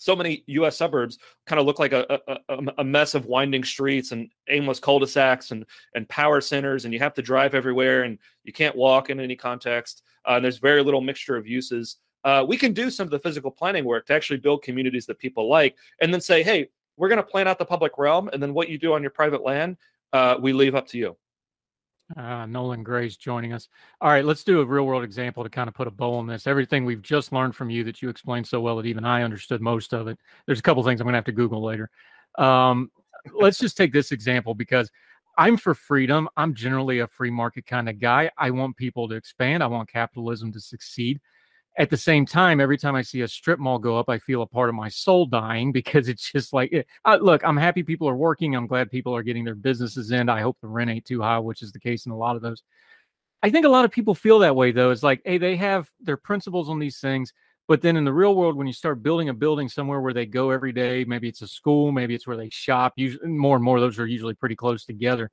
so 0.00 0.16
many 0.16 0.42
U.S. 0.46 0.78
suburbs 0.78 1.18
kind 1.46 1.60
of 1.60 1.66
look 1.66 1.78
like 1.78 1.92
a, 1.92 2.18
a, 2.48 2.58
a, 2.78 2.84
mess 2.84 3.14
of 3.14 3.26
winding 3.26 3.62
streets 3.62 4.12
and 4.12 4.30
aimless 4.48 4.80
cul-de-sacs 4.80 5.50
and 5.50 5.66
and 5.94 6.08
power 6.08 6.40
centers, 6.40 6.86
and 6.86 6.94
you 6.94 6.98
have 7.00 7.12
to 7.14 7.22
drive 7.22 7.54
everywhere, 7.54 8.04
and 8.04 8.18
you 8.42 8.52
can't 8.52 8.74
walk 8.74 9.10
in 9.10 9.20
any 9.20 9.36
context. 9.36 10.02
Uh, 10.26 10.32
and 10.32 10.44
there's 10.44 10.56
very 10.56 10.82
little 10.82 11.02
mixture 11.02 11.36
of 11.36 11.46
uses. 11.46 11.98
Uh, 12.24 12.44
we 12.48 12.56
can 12.56 12.72
do 12.72 12.90
some 12.90 13.04
of 13.04 13.10
the 13.10 13.18
physical 13.18 13.50
planning 13.50 13.84
work 13.84 14.06
to 14.06 14.14
actually 14.14 14.38
build 14.38 14.62
communities 14.62 15.04
that 15.04 15.18
people 15.18 15.48
like, 15.48 15.76
and 16.00 16.12
then 16.12 16.20
say, 16.20 16.42
hey, 16.42 16.68
we're 16.96 17.08
going 17.08 17.18
to 17.18 17.22
plan 17.22 17.46
out 17.46 17.58
the 17.58 17.64
public 17.64 17.98
realm, 17.98 18.30
and 18.32 18.42
then 18.42 18.54
what 18.54 18.70
you 18.70 18.78
do 18.78 18.94
on 18.94 19.02
your 19.02 19.10
private 19.10 19.42
land, 19.42 19.76
uh, 20.14 20.36
we 20.40 20.54
leave 20.54 20.74
up 20.74 20.86
to 20.88 20.98
you. 20.98 21.16
Uh, 22.16 22.46
Nolan 22.46 22.82
Gray's 22.82 23.16
joining 23.16 23.52
us. 23.52 23.68
All 24.00 24.10
right, 24.10 24.24
let's 24.24 24.42
do 24.42 24.60
a 24.60 24.64
real 24.64 24.84
world 24.84 25.04
example 25.04 25.44
to 25.44 25.50
kind 25.50 25.68
of 25.68 25.74
put 25.74 25.86
a 25.86 25.90
bow 25.90 26.14
on 26.14 26.26
this. 26.26 26.46
Everything 26.46 26.84
we've 26.84 27.02
just 27.02 27.32
learned 27.32 27.54
from 27.54 27.70
you 27.70 27.84
that 27.84 28.02
you 28.02 28.08
explained 28.08 28.46
so 28.46 28.60
well 28.60 28.76
that 28.76 28.86
even 28.86 29.04
I 29.04 29.22
understood 29.22 29.60
most 29.60 29.94
of 29.94 30.08
it. 30.08 30.18
There's 30.46 30.58
a 30.58 30.62
couple 30.62 30.82
things 30.82 31.00
I'm 31.00 31.04
going 31.04 31.12
to 31.12 31.18
have 31.18 31.24
to 31.26 31.32
Google 31.32 31.62
later. 31.62 31.90
Um, 32.38 32.90
let's 33.32 33.58
just 33.58 33.76
take 33.76 33.92
this 33.92 34.12
example 34.12 34.54
because 34.54 34.90
I'm 35.38 35.56
for 35.56 35.74
freedom. 35.74 36.28
I'm 36.36 36.54
generally 36.54 36.98
a 37.00 37.06
free 37.06 37.30
market 37.30 37.66
kind 37.66 37.88
of 37.88 37.98
guy. 37.98 38.30
I 38.36 38.50
want 38.50 38.76
people 38.76 39.08
to 39.08 39.14
expand, 39.14 39.62
I 39.62 39.68
want 39.68 39.88
capitalism 39.88 40.52
to 40.52 40.60
succeed. 40.60 41.20
At 41.80 41.88
the 41.88 41.96
same 41.96 42.26
time, 42.26 42.60
every 42.60 42.76
time 42.76 42.94
I 42.94 43.00
see 43.00 43.22
a 43.22 43.28
strip 43.28 43.58
mall 43.58 43.78
go 43.78 43.98
up, 43.98 44.10
I 44.10 44.18
feel 44.18 44.42
a 44.42 44.46
part 44.46 44.68
of 44.68 44.74
my 44.74 44.90
soul 44.90 45.24
dying 45.24 45.72
because 45.80 46.08
it's 46.08 46.30
just 46.30 46.52
like, 46.52 46.86
look, 47.20 47.42
I'm 47.42 47.56
happy 47.56 47.82
people 47.82 48.06
are 48.06 48.16
working. 48.16 48.54
I'm 48.54 48.66
glad 48.66 48.90
people 48.90 49.16
are 49.16 49.22
getting 49.22 49.44
their 49.44 49.54
businesses 49.54 50.10
in. 50.10 50.28
I 50.28 50.42
hope 50.42 50.58
the 50.60 50.68
rent 50.68 50.90
ain't 50.90 51.06
too 51.06 51.22
high, 51.22 51.38
which 51.38 51.62
is 51.62 51.72
the 51.72 51.80
case 51.80 52.04
in 52.04 52.12
a 52.12 52.16
lot 52.16 52.36
of 52.36 52.42
those. 52.42 52.62
I 53.42 53.48
think 53.48 53.64
a 53.64 53.70
lot 53.70 53.86
of 53.86 53.90
people 53.90 54.14
feel 54.14 54.38
that 54.40 54.54
way 54.54 54.72
though. 54.72 54.90
It's 54.90 55.02
like, 55.02 55.22
hey, 55.24 55.38
they 55.38 55.56
have 55.56 55.88
their 56.00 56.18
principles 56.18 56.68
on 56.68 56.78
these 56.78 57.00
things. 57.00 57.32
But 57.66 57.80
then 57.80 57.96
in 57.96 58.04
the 58.04 58.12
real 58.12 58.34
world, 58.34 58.56
when 58.56 58.66
you 58.66 58.72
start 58.74 59.02
building 59.02 59.30
a 59.30 59.34
building 59.34 59.68
somewhere 59.68 60.02
where 60.02 60.12
they 60.12 60.26
go 60.26 60.50
every 60.50 60.72
day, 60.72 61.04
maybe 61.04 61.28
it's 61.28 61.40
a 61.40 61.48
school, 61.48 61.92
maybe 61.92 62.14
it's 62.14 62.26
where 62.26 62.36
they 62.36 62.50
shop, 62.50 62.92
usually 62.96 63.28
more 63.28 63.56
and 63.56 63.64
more 63.64 63.80
those 63.80 63.98
are 63.98 64.06
usually 64.06 64.34
pretty 64.34 64.56
close 64.56 64.84
together. 64.84 65.30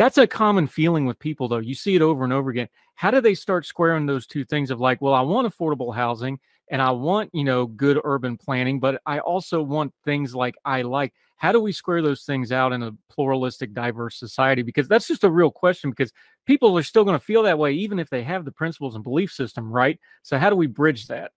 That's 0.00 0.16
a 0.16 0.26
common 0.26 0.66
feeling 0.66 1.04
with 1.04 1.18
people, 1.18 1.46
though. 1.46 1.58
You 1.58 1.74
see 1.74 1.94
it 1.94 2.00
over 2.00 2.24
and 2.24 2.32
over 2.32 2.48
again. 2.48 2.70
How 2.94 3.10
do 3.10 3.20
they 3.20 3.34
start 3.34 3.66
squaring 3.66 4.06
those 4.06 4.26
two 4.26 4.46
things 4.46 4.70
of 4.70 4.80
like, 4.80 5.02
well, 5.02 5.12
I 5.12 5.20
want 5.20 5.46
affordable 5.46 5.94
housing 5.94 6.38
and 6.70 6.80
I 6.80 6.90
want, 6.92 7.28
you 7.34 7.44
know, 7.44 7.66
good 7.66 8.00
urban 8.02 8.38
planning, 8.38 8.80
but 8.80 9.02
I 9.04 9.18
also 9.18 9.60
want 9.60 9.92
things 10.06 10.34
like 10.34 10.54
I 10.64 10.80
like. 10.80 11.12
How 11.36 11.52
do 11.52 11.60
we 11.60 11.72
square 11.72 12.00
those 12.00 12.22
things 12.22 12.50
out 12.50 12.72
in 12.72 12.82
a 12.82 12.92
pluralistic, 13.10 13.74
diverse 13.74 14.18
society? 14.18 14.62
Because 14.62 14.88
that's 14.88 15.06
just 15.06 15.22
a 15.22 15.30
real 15.30 15.50
question 15.50 15.90
because 15.90 16.14
people 16.46 16.78
are 16.78 16.82
still 16.82 17.04
going 17.04 17.18
to 17.18 17.22
feel 17.22 17.42
that 17.42 17.58
way, 17.58 17.72
even 17.74 17.98
if 17.98 18.08
they 18.08 18.22
have 18.22 18.46
the 18.46 18.52
principles 18.52 18.94
and 18.94 19.04
belief 19.04 19.30
system, 19.30 19.70
right? 19.70 20.00
So, 20.22 20.38
how 20.38 20.48
do 20.48 20.56
we 20.56 20.66
bridge 20.66 21.08
that? 21.08 21.32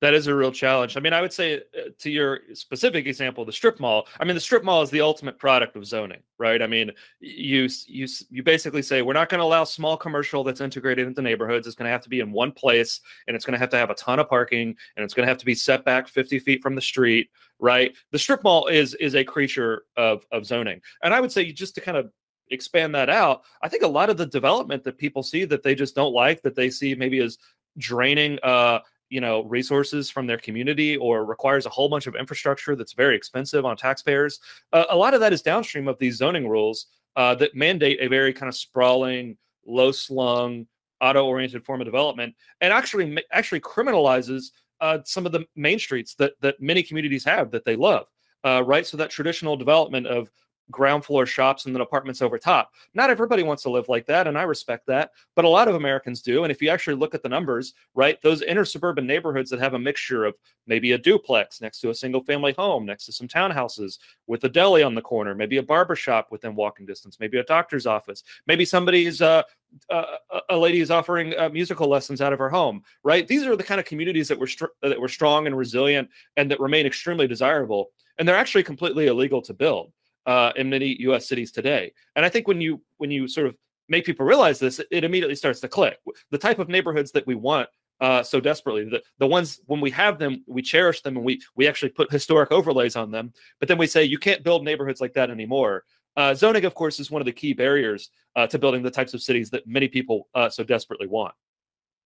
That 0.00 0.14
is 0.14 0.26
a 0.26 0.34
real 0.34 0.52
challenge. 0.52 0.96
I 0.96 1.00
mean, 1.00 1.12
I 1.12 1.20
would 1.20 1.32
say 1.32 1.56
uh, 1.56 1.90
to 1.98 2.10
your 2.10 2.40
specific 2.52 3.06
example, 3.06 3.44
the 3.44 3.52
strip 3.52 3.80
mall. 3.80 4.06
I 4.18 4.24
mean, 4.24 4.34
the 4.34 4.40
strip 4.40 4.64
mall 4.64 4.82
is 4.82 4.90
the 4.90 5.00
ultimate 5.00 5.38
product 5.38 5.76
of 5.76 5.86
zoning, 5.86 6.20
right? 6.38 6.60
I 6.60 6.66
mean, 6.66 6.90
you 7.20 7.68
you 7.86 8.06
you 8.28 8.42
basically 8.42 8.82
say 8.82 9.02
we're 9.02 9.12
not 9.12 9.28
going 9.28 9.38
to 9.38 9.44
allow 9.44 9.64
small 9.64 9.96
commercial 9.96 10.44
that's 10.44 10.60
integrated 10.60 11.06
into 11.06 11.22
neighborhoods. 11.22 11.66
It's 11.66 11.76
going 11.76 11.86
to 11.86 11.92
have 11.92 12.02
to 12.02 12.08
be 12.08 12.20
in 12.20 12.32
one 12.32 12.52
place, 12.52 13.00
and 13.26 13.34
it's 13.34 13.44
going 13.44 13.54
to 13.54 13.58
have 13.58 13.70
to 13.70 13.78
have 13.78 13.90
a 13.90 13.94
ton 13.94 14.18
of 14.18 14.28
parking, 14.28 14.76
and 14.96 15.04
it's 15.04 15.14
going 15.14 15.24
to 15.26 15.30
have 15.30 15.38
to 15.38 15.46
be 15.46 15.54
set 15.54 15.84
back 15.84 16.08
50 16.08 16.38
feet 16.40 16.62
from 16.62 16.74
the 16.74 16.82
street, 16.82 17.30
right? 17.58 17.94
The 18.10 18.18
strip 18.18 18.42
mall 18.44 18.66
is 18.66 18.94
is 18.94 19.14
a 19.14 19.24
creature 19.24 19.84
of 19.96 20.26
of 20.32 20.44
zoning, 20.44 20.80
and 21.02 21.14
I 21.14 21.20
would 21.20 21.32
say 21.32 21.50
just 21.52 21.74
to 21.76 21.80
kind 21.80 21.96
of 21.96 22.10
expand 22.50 22.94
that 22.94 23.08
out, 23.08 23.42
I 23.62 23.68
think 23.68 23.84
a 23.84 23.88
lot 23.88 24.10
of 24.10 24.18
the 24.18 24.26
development 24.26 24.84
that 24.84 24.98
people 24.98 25.22
see 25.22 25.44
that 25.46 25.62
they 25.62 25.74
just 25.74 25.94
don't 25.94 26.12
like, 26.12 26.42
that 26.42 26.54
they 26.54 26.68
see 26.68 26.94
maybe 26.94 27.20
as 27.20 27.38
draining 27.78 28.38
uh 28.44 28.78
you 29.08 29.20
know 29.20 29.42
resources 29.44 30.10
from 30.10 30.26
their 30.26 30.38
community 30.38 30.96
or 30.96 31.24
requires 31.24 31.66
a 31.66 31.70
whole 31.70 31.88
bunch 31.88 32.06
of 32.06 32.14
infrastructure 32.14 32.74
that's 32.76 32.92
very 32.92 33.16
expensive 33.16 33.64
on 33.64 33.76
taxpayers 33.76 34.40
uh, 34.72 34.84
a 34.90 34.96
lot 34.96 35.14
of 35.14 35.20
that 35.20 35.32
is 35.32 35.42
downstream 35.42 35.88
of 35.88 35.98
these 35.98 36.16
zoning 36.16 36.48
rules 36.48 36.86
uh, 37.16 37.34
that 37.34 37.54
mandate 37.54 37.98
a 38.00 38.08
very 38.08 38.32
kind 38.32 38.48
of 38.48 38.54
sprawling 38.54 39.36
low 39.66 39.92
slung 39.92 40.66
auto 41.00 41.24
oriented 41.26 41.64
form 41.64 41.80
of 41.80 41.84
development 41.84 42.34
and 42.60 42.72
actually 42.72 43.18
actually 43.32 43.60
criminalizes 43.60 44.52
uh, 44.80 44.98
some 45.04 45.26
of 45.26 45.32
the 45.32 45.44
main 45.56 45.78
streets 45.78 46.14
that 46.14 46.32
that 46.40 46.60
many 46.60 46.82
communities 46.82 47.24
have 47.24 47.50
that 47.50 47.64
they 47.64 47.76
love 47.76 48.06
uh, 48.44 48.62
right? 48.64 48.86
So 48.86 48.96
that 48.98 49.10
traditional 49.10 49.56
development 49.56 50.06
of 50.06 50.30
ground 50.70 51.04
floor 51.04 51.26
shops 51.26 51.66
and 51.66 51.74
then 51.74 51.82
apartments 51.82 52.22
over 52.22 52.38
top. 52.38 52.72
Not 52.94 53.10
everybody 53.10 53.42
wants 53.42 53.62
to 53.64 53.70
live 53.70 53.88
like 53.88 54.06
that, 54.06 54.26
and 54.26 54.38
I 54.38 54.42
respect 54.42 54.86
that, 54.86 55.12
but 55.34 55.44
a 55.44 55.48
lot 55.48 55.68
of 55.68 55.74
Americans 55.74 56.22
do. 56.22 56.44
And 56.44 56.50
if 56.50 56.62
you 56.62 56.70
actually 56.70 56.96
look 56.96 57.14
at 57.14 57.22
the 57.22 57.28
numbers, 57.28 57.74
right, 57.94 58.20
those 58.22 58.42
inner 58.42 58.64
suburban 58.64 59.06
neighborhoods 59.06 59.50
that 59.50 59.60
have 59.60 59.74
a 59.74 59.78
mixture 59.78 60.24
of 60.24 60.34
maybe 60.66 60.92
a 60.92 60.98
duplex 60.98 61.60
next 61.60 61.80
to 61.80 61.90
a 61.90 61.94
single 61.94 62.22
family 62.22 62.54
home, 62.56 62.86
next 62.86 63.06
to 63.06 63.12
some 63.12 63.28
townhouses 63.28 63.98
with 64.26 64.44
a 64.44 64.48
deli 64.48 64.82
on 64.82 64.94
the 64.94 65.02
corner, 65.02 65.34
maybe 65.34 65.58
a 65.58 65.62
barber 65.62 65.96
shop 65.96 66.28
within 66.30 66.54
walking 66.54 66.86
distance, 66.86 67.18
maybe 67.20 67.38
a 67.38 67.44
doctor's 67.44 67.86
office, 67.86 68.22
maybe 68.46 68.64
somebody's 68.64 69.20
uh, 69.20 69.42
uh, 69.90 70.04
a 70.50 70.56
lady 70.56 70.80
is 70.80 70.90
offering 70.90 71.36
uh, 71.38 71.48
musical 71.48 71.88
lessons 71.88 72.20
out 72.20 72.32
of 72.32 72.38
her 72.38 72.48
home, 72.48 72.82
right? 73.02 73.26
These 73.26 73.44
are 73.44 73.56
the 73.56 73.64
kind 73.64 73.80
of 73.80 73.86
communities 73.86 74.28
that 74.28 74.38
were 74.38 74.46
str- 74.46 74.66
that 74.82 75.00
were 75.00 75.08
strong 75.08 75.46
and 75.46 75.56
resilient 75.56 76.08
and 76.36 76.50
that 76.50 76.60
remain 76.60 76.86
extremely 76.86 77.26
desirable, 77.26 77.90
and 78.18 78.26
they're 78.26 78.36
actually 78.36 78.62
completely 78.62 79.08
illegal 79.08 79.42
to 79.42 79.52
build 79.52 79.92
uh, 80.26 80.52
in 80.56 80.70
many 80.70 80.96
U.S. 81.02 81.26
cities 81.28 81.52
today. 81.52 81.92
And 82.16 82.24
I 82.24 82.28
think 82.28 82.48
when 82.48 82.60
you 82.60 82.80
when 82.98 83.10
you 83.10 83.28
sort 83.28 83.46
of 83.46 83.56
make 83.88 84.04
people 84.04 84.26
realize 84.26 84.58
this, 84.58 84.80
it 84.90 85.04
immediately 85.04 85.36
starts 85.36 85.60
to 85.60 85.68
click. 85.68 85.98
The 86.30 86.38
type 86.38 86.58
of 86.58 86.68
neighborhoods 86.68 87.12
that 87.12 87.26
we 87.26 87.34
want 87.34 87.68
uh, 88.00 88.22
so 88.22 88.40
desperately, 88.40 88.84
the 88.84 89.02
the 89.18 89.26
ones 89.26 89.60
when 89.66 89.80
we 89.80 89.90
have 89.90 90.18
them, 90.18 90.42
we 90.46 90.62
cherish 90.62 91.02
them, 91.02 91.16
and 91.16 91.24
we 91.24 91.40
we 91.54 91.68
actually 91.68 91.90
put 91.90 92.10
historic 92.10 92.50
overlays 92.50 92.96
on 92.96 93.10
them. 93.10 93.32
But 93.60 93.68
then 93.68 93.78
we 93.78 93.86
say 93.86 94.04
you 94.04 94.18
can't 94.18 94.42
build 94.42 94.64
neighborhoods 94.64 95.00
like 95.00 95.14
that 95.14 95.30
anymore. 95.30 95.84
Uh, 96.16 96.34
zoning, 96.34 96.64
of 96.64 96.74
course, 96.74 97.00
is 97.00 97.10
one 97.10 97.22
of 97.22 97.26
the 97.26 97.32
key 97.32 97.52
barriers 97.52 98.10
uh, 98.36 98.46
to 98.46 98.58
building 98.58 98.82
the 98.82 98.90
types 98.90 99.14
of 99.14 99.22
cities 99.22 99.50
that 99.50 99.66
many 99.66 99.88
people 99.88 100.28
uh, 100.34 100.48
so 100.48 100.62
desperately 100.62 101.06
want. 101.06 101.34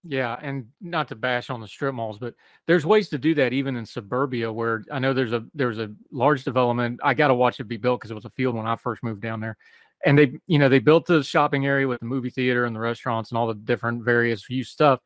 Yeah, 0.05 0.39
and 0.41 0.67
not 0.81 1.09
to 1.09 1.17
bash 1.17 1.51
on 1.51 1.61
the 1.61 1.67
strip 1.67 1.95
malls, 1.95 2.19
but 2.19 2.35
there's 2.67 2.87
ways 2.87 3.09
to 3.09 3.19
do 3.19 3.35
that 3.35 3.53
even 3.53 3.77
in 3.77 3.85
suburbia 3.85 4.51
where 4.53 4.85
I 4.93 5.01
know 5.01 5.13
there's 5.13 5.33
a 5.33 5.45
there's 5.55 5.79
a 5.79 5.91
large 6.13 6.45
development. 6.45 7.01
I 7.03 7.15
got 7.15 7.29
to 7.29 7.35
watch 7.35 7.59
it 7.59 7.65
be 7.65 7.77
built 7.77 8.01
because 8.01 8.13
it 8.13 8.15
was 8.15 8.25
a 8.25 8.31
field 8.31 8.55
when 8.55 8.67
I 8.67 8.77
first 8.77 9.03
moved 9.03 9.23
down 9.23 9.41
there. 9.41 9.57
And 10.05 10.17
they, 10.17 10.39
you 10.47 10.61
know, 10.61 10.69
they 10.69 10.79
built 10.79 11.07
the 11.07 11.25
shopping 11.25 11.67
area 11.67 11.89
with 11.89 11.99
the 11.99 12.07
movie 12.07 12.31
theater 12.31 12.65
and 12.65 12.75
the 12.75 12.81
restaurants 12.81 13.31
and 13.31 13.39
all 13.39 13.49
the 13.49 13.55
different 13.55 14.05
various 14.05 14.49
use 14.49 14.69
stuff. 14.69 15.01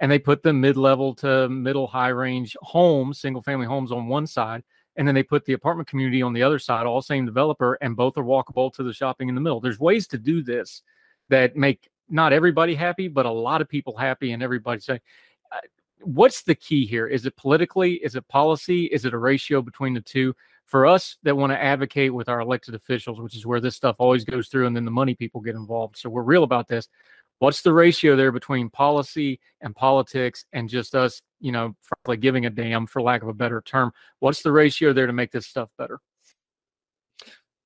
And 0.00 0.10
they 0.10 0.18
put 0.18 0.42
the 0.42 0.52
mid-level 0.54 1.14
to 1.16 1.48
middle 1.50 1.86
high 1.86 2.08
range 2.08 2.56
homes, 2.62 3.20
single 3.20 3.42
family 3.42 3.66
homes 3.66 3.92
on 3.92 4.08
one 4.08 4.26
side, 4.26 4.62
and 4.96 5.06
then 5.06 5.14
they 5.14 5.22
put 5.22 5.44
the 5.44 5.52
apartment 5.52 5.88
community 5.88 6.22
on 6.22 6.32
the 6.32 6.42
other 6.42 6.58
side, 6.58 6.86
all 6.86 7.02
same 7.02 7.26
developer, 7.26 7.76
and 7.82 7.96
both 7.96 8.16
are 8.16 8.24
walkable 8.24 8.72
to 8.72 8.82
the 8.82 8.94
shopping 8.94 9.28
in 9.28 9.34
the 9.34 9.40
middle. 9.40 9.60
There's 9.60 9.78
ways 9.78 10.06
to 10.08 10.18
do 10.18 10.42
this 10.42 10.82
that 11.28 11.54
make 11.54 11.90
not 12.10 12.32
everybody 12.32 12.74
happy, 12.74 13.08
but 13.08 13.26
a 13.26 13.30
lot 13.30 13.60
of 13.60 13.68
people 13.68 13.96
happy, 13.96 14.32
and 14.32 14.42
everybody 14.42 14.80
saying, 14.80 15.00
uh, 15.52 15.60
"What's 16.00 16.42
the 16.42 16.54
key 16.54 16.86
here? 16.86 17.06
Is 17.06 17.26
it 17.26 17.36
politically? 17.36 17.94
Is 17.94 18.14
it 18.14 18.26
policy? 18.28 18.86
Is 18.86 19.04
it 19.04 19.14
a 19.14 19.18
ratio 19.18 19.62
between 19.62 19.94
the 19.94 20.00
two? 20.00 20.34
For 20.66 20.84
us 20.84 21.16
that 21.22 21.34
want 21.34 21.52
to 21.52 21.62
advocate 21.62 22.12
with 22.12 22.28
our 22.28 22.40
elected 22.40 22.74
officials, 22.74 23.20
which 23.20 23.34
is 23.34 23.46
where 23.46 23.60
this 23.60 23.74
stuff 23.74 23.96
always 23.98 24.24
goes 24.24 24.48
through, 24.48 24.66
and 24.66 24.76
then 24.76 24.84
the 24.84 24.90
money 24.90 25.14
people 25.14 25.40
get 25.40 25.54
involved. 25.54 25.96
So 25.96 26.10
we're 26.10 26.22
real 26.22 26.42
about 26.42 26.68
this. 26.68 26.88
What's 27.38 27.62
the 27.62 27.72
ratio 27.72 28.16
there 28.16 28.32
between 28.32 28.68
policy 28.68 29.40
and 29.60 29.74
politics, 29.74 30.44
and 30.52 30.68
just 30.68 30.94
us, 30.94 31.22
you 31.40 31.52
know, 31.52 31.74
frankly 31.80 32.18
giving 32.18 32.46
a 32.46 32.50
damn, 32.50 32.86
for 32.86 33.00
lack 33.00 33.22
of 33.22 33.28
a 33.28 33.32
better 33.32 33.62
term? 33.62 33.92
What's 34.18 34.42
the 34.42 34.52
ratio 34.52 34.92
there 34.92 35.06
to 35.06 35.12
make 35.12 35.30
this 35.30 35.46
stuff 35.46 35.70
better? 35.78 36.00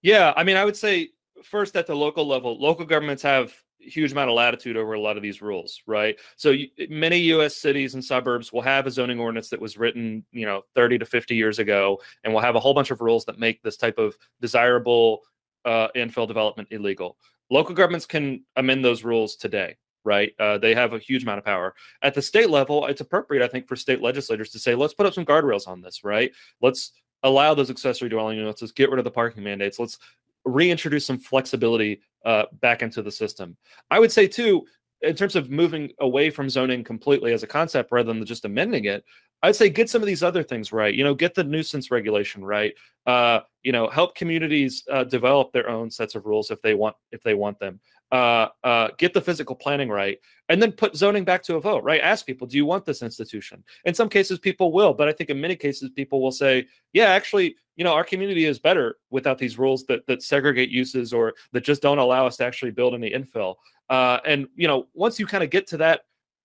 Yeah, 0.02 0.32
I 0.36 0.44
mean, 0.44 0.56
I 0.56 0.64
would 0.64 0.76
say 0.76 1.10
first 1.42 1.74
at 1.74 1.86
the 1.86 1.96
local 1.96 2.26
level, 2.26 2.60
local 2.60 2.84
governments 2.84 3.22
have 3.22 3.52
huge 3.82 4.12
amount 4.12 4.30
of 4.30 4.36
latitude 4.36 4.76
over 4.76 4.94
a 4.94 5.00
lot 5.00 5.16
of 5.16 5.22
these 5.22 5.42
rules, 5.42 5.82
right? 5.86 6.18
So 6.36 6.50
you, 6.50 6.68
many 6.88 7.18
U.S. 7.18 7.56
cities 7.56 7.94
and 7.94 8.04
suburbs 8.04 8.52
will 8.52 8.62
have 8.62 8.86
a 8.86 8.90
zoning 8.90 9.20
ordinance 9.20 9.50
that 9.50 9.60
was 9.60 9.76
written, 9.76 10.24
you 10.32 10.46
know, 10.46 10.62
30 10.74 10.98
to 10.98 11.06
50 11.06 11.34
years 11.34 11.58
ago, 11.58 12.00
and 12.24 12.32
will 12.32 12.40
have 12.40 12.56
a 12.56 12.60
whole 12.60 12.74
bunch 12.74 12.90
of 12.90 13.00
rules 13.00 13.24
that 13.26 13.38
make 13.38 13.62
this 13.62 13.76
type 13.76 13.98
of 13.98 14.16
desirable 14.40 15.22
uh, 15.64 15.88
infill 15.96 16.26
development 16.26 16.68
illegal. 16.70 17.16
Local 17.50 17.74
governments 17.74 18.06
can 18.06 18.44
amend 18.56 18.84
those 18.84 19.04
rules 19.04 19.36
today, 19.36 19.76
right? 20.04 20.32
Uh, 20.38 20.58
they 20.58 20.74
have 20.74 20.92
a 20.92 20.98
huge 20.98 21.22
amount 21.22 21.38
of 21.38 21.44
power. 21.44 21.74
At 22.02 22.14
the 22.14 22.22
state 22.22 22.50
level, 22.50 22.86
it's 22.86 23.00
appropriate, 23.00 23.44
I 23.44 23.48
think, 23.48 23.68
for 23.68 23.76
state 23.76 24.00
legislators 24.00 24.50
to 24.50 24.58
say, 24.58 24.74
let's 24.74 24.94
put 24.94 25.06
up 25.06 25.14
some 25.14 25.26
guardrails 25.26 25.68
on 25.68 25.80
this, 25.80 26.02
right? 26.04 26.32
Let's 26.60 26.92
allow 27.22 27.54
those 27.54 27.70
accessory 27.70 28.08
dwelling 28.08 28.38
units. 28.38 28.62
Let's 28.62 28.72
get 28.72 28.90
rid 28.90 28.98
of 28.98 29.04
the 29.04 29.10
parking 29.10 29.44
mandates. 29.44 29.78
Let's 29.78 29.98
reintroduce 30.44 31.06
some 31.06 31.18
flexibility 31.18 32.00
uh, 32.24 32.44
back 32.60 32.82
into 32.82 33.02
the 33.02 33.10
system. 33.10 33.56
I 33.90 33.98
would 33.98 34.12
say 34.12 34.26
too, 34.26 34.64
in 35.02 35.16
terms 35.16 35.36
of 35.36 35.50
moving 35.50 35.90
away 36.00 36.30
from 36.30 36.48
zoning 36.48 36.84
completely 36.84 37.32
as 37.32 37.42
a 37.42 37.46
concept 37.46 37.90
rather 37.90 38.12
than 38.12 38.24
just 38.24 38.44
amending 38.44 38.84
it, 38.84 39.04
I'd 39.42 39.56
say 39.56 39.68
get 39.68 39.90
some 39.90 40.02
of 40.02 40.06
these 40.06 40.22
other 40.22 40.44
things 40.44 40.72
right. 40.72 40.94
You 40.94 41.02
know, 41.02 41.14
get 41.14 41.34
the 41.34 41.42
nuisance 41.42 41.90
regulation 41.90 42.44
right. 42.44 42.74
Uh, 43.06 43.40
you 43.64 43.72
know, 43.72 43.88
help 43.88 44.14
communities 44.14 44.84
uh, 44.90 45.02
develop 45.04 45.52
their 45.52 45.68
own 45.68 45.90
sets 45.90 46.14
of 46.14 46.26
rules 46.26 46.50
if 46.50 46.62
they 46.62 46.74
want 46.74 46.94
if 47.10 47.22
they 47.22 47.34
want 47.34 47.58
them. 47.58 47.80
Uh, 48.12 48.48
uh, 48.62 48.88
get 48.98 49.14
the 49.14 49.20
physical 49.20 49.56
planning 49.56 49.88
right, 49.88 50.18
and 50.48 50.62
then 50.62 50.70
put 50.70 50.94
zoning 50.94 51.24
back 51.24 51.42
to 51.42 51.56
a 51.56 51.60
vote. 51.60 51.82
Right? 51.82 52.00
Ask 52.00 52.24
people, 52.24 52.46
do 52.46 52.56
you 52.56 52.66
want 52.66 52.84
this 52.84 53.02
institution? 53.02 53.64
In 53.84 53.94
some 53.94 54.08
cases, 54.08 54.38
people 54.38 54.70
will, 54.70 54.94
but 54.94 55.08
I 55.08 55.12
think 55.12 55.30
in 55.30 55.40
many 55.40 55.56
cases, 55.56 55.90
people 55.90 56.22
will 56.22 56.30
say, 56.30 56.66
yeah, 56.92 57.06
actually, 57.06 57.56
you 57.76 57.84
know, 57.84 57.94
our 57.94 58.04
community 58.04 58.44
is 58.44 58.58
better 58.58 58.96
without 59.10 59.38
these 59.38 59.58
rules 59.58 59.84
that 59.84 60.06
that 60.06 60.22
segregate 60.22 60.70
uses 60.70 61.12
or 61.12 61.34
that 61.52 61.64
just 61.64 61.82
don't 61.82 61.98
allow 61.98 62.26
us 62.26 62.36
to 62.38 62.44
actually 62.44 62.70
build 62.70 62.94
any 62.94 63.10
infill. 63.10 63.56
Uh, 63.88 64.18
and 64.24 64.46
you 64.56 64.68
know, 64.68 64.88
once 64.94 65.18
you 65.18 65.26
kind 65.26 65.44
of 65.44 65.50
get 65.50 65.66
to 65.68 65.76
that 65.78 66.02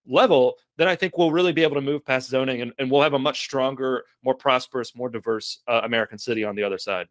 level, 0.07 0.55
then 0.77 0.87
I 0.87 0.95
think 0.95 1.17
we'll 1.17 1.31
really 1.31 1.51
be 1.51 1.63
able 1.63 1.75
to 1.75 1.81
move 1.81 2.05
past 2.05 2.29
zoning 2.29 2.61
and, 2.61 2.71
and 2.79 2.89
we'll 2.89 3.01
have 3.01 3.13
a 3.13 3.19
much 3.19 3.41
stronger, 3.41 4.05
more 4.23 4.35
prosperous, 4.35 4.95
more 4.95 5.09
diverse 5.09 5.59
uh, 5.67 5.81
American 5.83 6.17
city 6.17 6.43
on 6.43 6.55
the 6.55 6.63
other 6.63 6.77
side. 6.77 7.07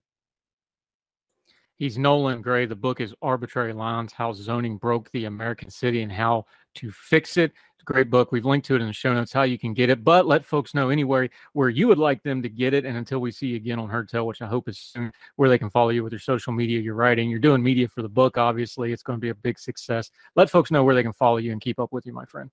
He's 1.76 1.98
Nolan 1.98 2.40
Gray. 2.40 2.64
The 2.64 2.74
book 2.74 3.02
is 3.02 3.14
Arbitrary 3.20 3.74
Lines 3.74 4.12
How 4.12 4.32
Zoning 4.32 4.78
Broke 4.78 5.10
the 5.12 5.26
American 5.26 5.68
City 5.68 6.00
and 6.00 6.10
How 6.10 6.46
to 6.76 6.90
Fix 6.90 7.36
It. 7.36 7.52
It's 7.74 7.82
a 7.82 7.92
great 7.92 8.10
book. 8.10 8.32
We've 8.32 8.44
linked 8.44 8.66
to 8.68 8.74
it 8.74 8.80
in 8.80 8.86
the 8.86 8.92
show 8.92 9.12
notes 9.12 9.32
how 9.32 9.42
you 9.42 9.58
can 9.58 9.74
get 9.74 9.90
it, 9.90 10.04
but 10.04 10.26
let 10.26 10.44
folks 10.44 10.74
know 10.74 10.90
anywhere 10.90 11.28
where 11.52 11.68
you 11.68 11.88
would 11.88 11.98
like 11.98 12.22
them 12.22 12.42
to 12.42 12.48
get 12.48 12.74
it. 12.74 12.84
And 12.84 12.96
until 12.96 13.18
we 13.18 13.30
see 13.30 13.48
you 13.48 13.56
again 13.56 13.78
on 13.78 13.88
Heard 13.88 14.08
Tell, 14.08 14.26
which 14.26 14.42
I 14.42 14.46
hope 14.46 14.68
is 14.68 14.78
soon, 14.78 15.12
where 15.36 15.48
they 15.48 15.58
can 15.58 15.70
follow 15.70 15.90
you 15.90 16.04
with 16.04 16.12
your 16.12 16.20
social 16.20 16.52
media, 16.52 16.80
your 16.80 16.94
writing. 16.94 17.28
You're 17.28 17.38
doing 17.38 17.62
media 17.62 17.88
for 17.88 18.02
the 18.02 18.08
book, 18.08 18.38
obviously. 18.38 18.92
It's 18.92 19.02
going 19.02 19.18
to 19.18 19.20
be 19.20 19.30
a 19.30 19.34
big 19.34 19.58
success. 19.58 20.10
Let 20.36 20.50
folks 20.50 20.70
know 20.70 20.84
where 20.84 20.94
they 20.94 21.02
can 21.02 21.12
follow 21.12 21.38
you 21.38 21.52
and 21.52 21.60
keep 21.60 21.78
up 21.78 21.92
with 21.92 22.06
you, 22.06 22.12
my 22.12 22.24
friend. 22.24 22.50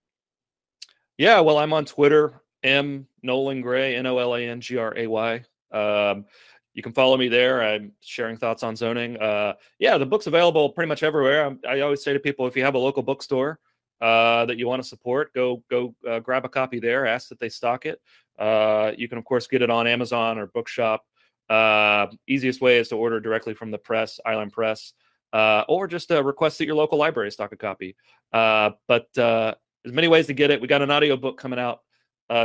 Yeah, 1.18 1.40
well, 1.42 1.60
I'm 1.60 1.74
on 1.74 1.86
Twitter, 1.86 2.42
M 2.64 3.08
Nolan 3.22 3.62
Gray, 3.62 3.96
N 3.96 4.06
O 4.08 4.18
L 4.18 4.36
A 4.36 4.48
N 4.48 4.62
G 4.62 4.78
R 4.78 4.94
A 4.98 5.08
Y. 5.08 5.44
Um, 5.72 6.26
you 6.74 6.82
can 6.82 6.94
follow 6.94 7.18
me 7.18 7.28
there. 7.28 7.62
I'm 7.62 7.92
sharing 8.02 8.38
thoughts 8.38 8.64
on 8.64 8.76
zoning. 8.76 9.18
Uh, 9.18 9.54
yeah, 9.78 9.98
the 9.98 10.06
book's 10.06 10.28
available 10.28 10.70
pretty 10.70 10.90
much 10.90 11.04
everywhere. 11.04 11.56
I, 11.68 11.76
I 11.76 11.80
always 11.82 12.04
say 12.04 12.14
to 12.14 12.20
people, 12.20 12.48
if 12.48 12.58
you 12.58 12.64
have 12.64 12.76
a 12.76 12.80
local 12.80 13.04
bookstore 13.04 13.60
uh, 14.04 14.46
that 14.46 14.58
you 14.58 14.68
want 14.68 14.84
to 14.84 14.88
support, 14.88 15.34
go 15.34 15.64
go 15.70 15.96
uh, 16.06 16.20
grab 16.20 16.44
a 16.44 16.50
copy 16.50 16.78
there. 16.78 17.08
Ask 17.08 17.30
that 17.30 17.40
they 17.40 17.48
stock 17.48 17.86
it. 17.86 18.02
Uh, 18.38 18.92
you 18.98 19.08
can 19.08 19.18
of 19.18 19.24
course 19.24 19.48
get 19.48 19.62
it 19.62 19.70
on 19.70 19.88
Amazon 19.88 20.38
or 20.38 20.48
Bookshop. 20.48 21.06
Uh, 21.50 22.08
easiest 22.28 22.60
way 22.60 22.80
is 22.80 22.90
to 22.90 22.98
order 22.98 23.22
directly 23.22 23.54
from 23.54 23.72
the 23.72 23.78
press, 23.78 24.20
Island 24.26 24.52
Press, 24.52 24.92
uh, 25.32 25.64
or 25.70 25.88
just 25.88 26.10
request 26.10 26.58
that 26.58 26.66
your 26.66 26.76
local 26.76 26.98
library 26.98 27.32
stock 27.32 27.54
a 27.54 27.56
copy. 27.56 27.96
but 28.34 29.08
there's 29.14 29.56
many 29.86 30.10
ways 30.10 30.28
to 30.28 30.34
get 30.34 30.52
it. 30.52 30.60
We 30.60 30.68
got 30.68 30.82
an 30.82 30.92
audio 30.92 31.16
book 31.16 31.38
coming 31.38 31.60
out 31.60 31.80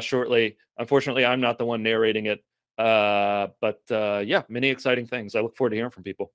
shortly. 0.00 0.58
Unfortunately, 0.76 1.26
I'm 1.26 1.40
not 1.40 1.58
the 1.58 1.66
one 1.66 1.82
narrating 1.82 2.26
it. 2.26 2.44
But 2.76 3.80
yeah, 3.90 4.42
many 4.48 4.68
exciting 4.68 5.08
things. 5.08 5.34
I 5.34 5.40
look 5.40 5.56
forward 5.56 5.70
to 5.70 5.76
hearing 5.76 5.90
from 5.90 6.04
people. 6.04 6.30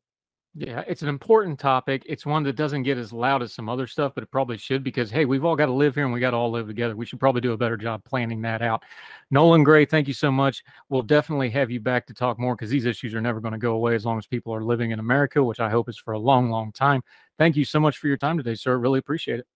Yeah, 0.55 0.83
it's 0.87 1.01
an 1.01 1.09
important 1.09 1.59
topic. 1.59 2.03
It's 2.05 2.27
one 2.27 2.43
that 2.43 2.55
doesn't 2.55 2.83
get 2.83 2.99
as 2.99 3.11
loud 3.11 3.41
as 3.41 3.51
some 3.51 3.69
other 3.69 3.87
stuff, 3.87 4.11
but 4.13 4.23
it 4.23 4.29
probably 4.29 4.57
should 4.57 4.83
because 4.83 5.09
hey, 5.09 5.25
we've 5.25 5.43
all 5.43 5.55
got 5.55 5.65
to 5.65 5.73
live 5.73 5.95
here 5.95 6.03
and 6.03 6.13
we 6.13 6.19
got 6.19 6.31
to 6.31 6.37
all 6.37 6.51
live 6.51 6.67
together. 6.67 6.95
We 6.95 7.07
should 7.07 7.19
probably 7.19 7.41
do 7.41 7.53
a 7.53 7.57
better 7.57 7.75
job 7.75 8.03
planning 8.03 8.39
that 8.43 8.61
out. 8.61 8.83
Nolan 9.31 9.63
Gray, 9.63 9.85
thank 9.85 10.07
you 10.07 10.13
so 10.13 10.31
much. 10.31 10.63
We'll 10.89 11.01
definitely 11.01 11.49
have 11.49 11.71
you 11.71 11.79
back 11.79 12.05
to 12.05 12.13
talk 12.13 12.37
more 12.37 12.55
because 12.55 12.69
these 12.69 12.85
issues 12.85 13.15
are 13.15 13.21
never 13.21 13.39
going 13.39 13.53
to 13.53 13.57
go 13.57 13.73
away 13.73 13.95
as 13.95 14.05
long 14.05 14.19
as 14.19 14.27
people 14.27 14.53
are 14.53 14.63
living 14.63 14.91
in 14.91 14.99
America, 14.99 15.43
which 15.43 15.59
I 15.59 15.71
hope 15.71 15.89
is 15.89 15.97
for 15.97 16.11
a 16.11 16.19
long, 16.19 16.51
long 16.51 16.71
time. 16.71 17.01
Thank 17.39 17.55
you 17.55 17.65
so 17.65 17.79
much 17.79 17.97
for 17.97 18.07
your 18.07 18.17
time 18.17 18.37
today, 18.37 18.53
sir. 18.53 18.77
Really 18.77 18.99
appreciate 18.99 19.39
it. 19.39 19.47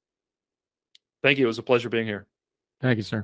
Thank 1.22 1.38
you. 1.38 1.46
It 1.46 1.48
was 1.48 1.60
a 1.60 1.64
pleasure 1.64 1.90
being 1.90 2.08
here. 2.08 2.26
Thank 2.82 2.98
you, 2.98 3.04
sir. 3.04 3.24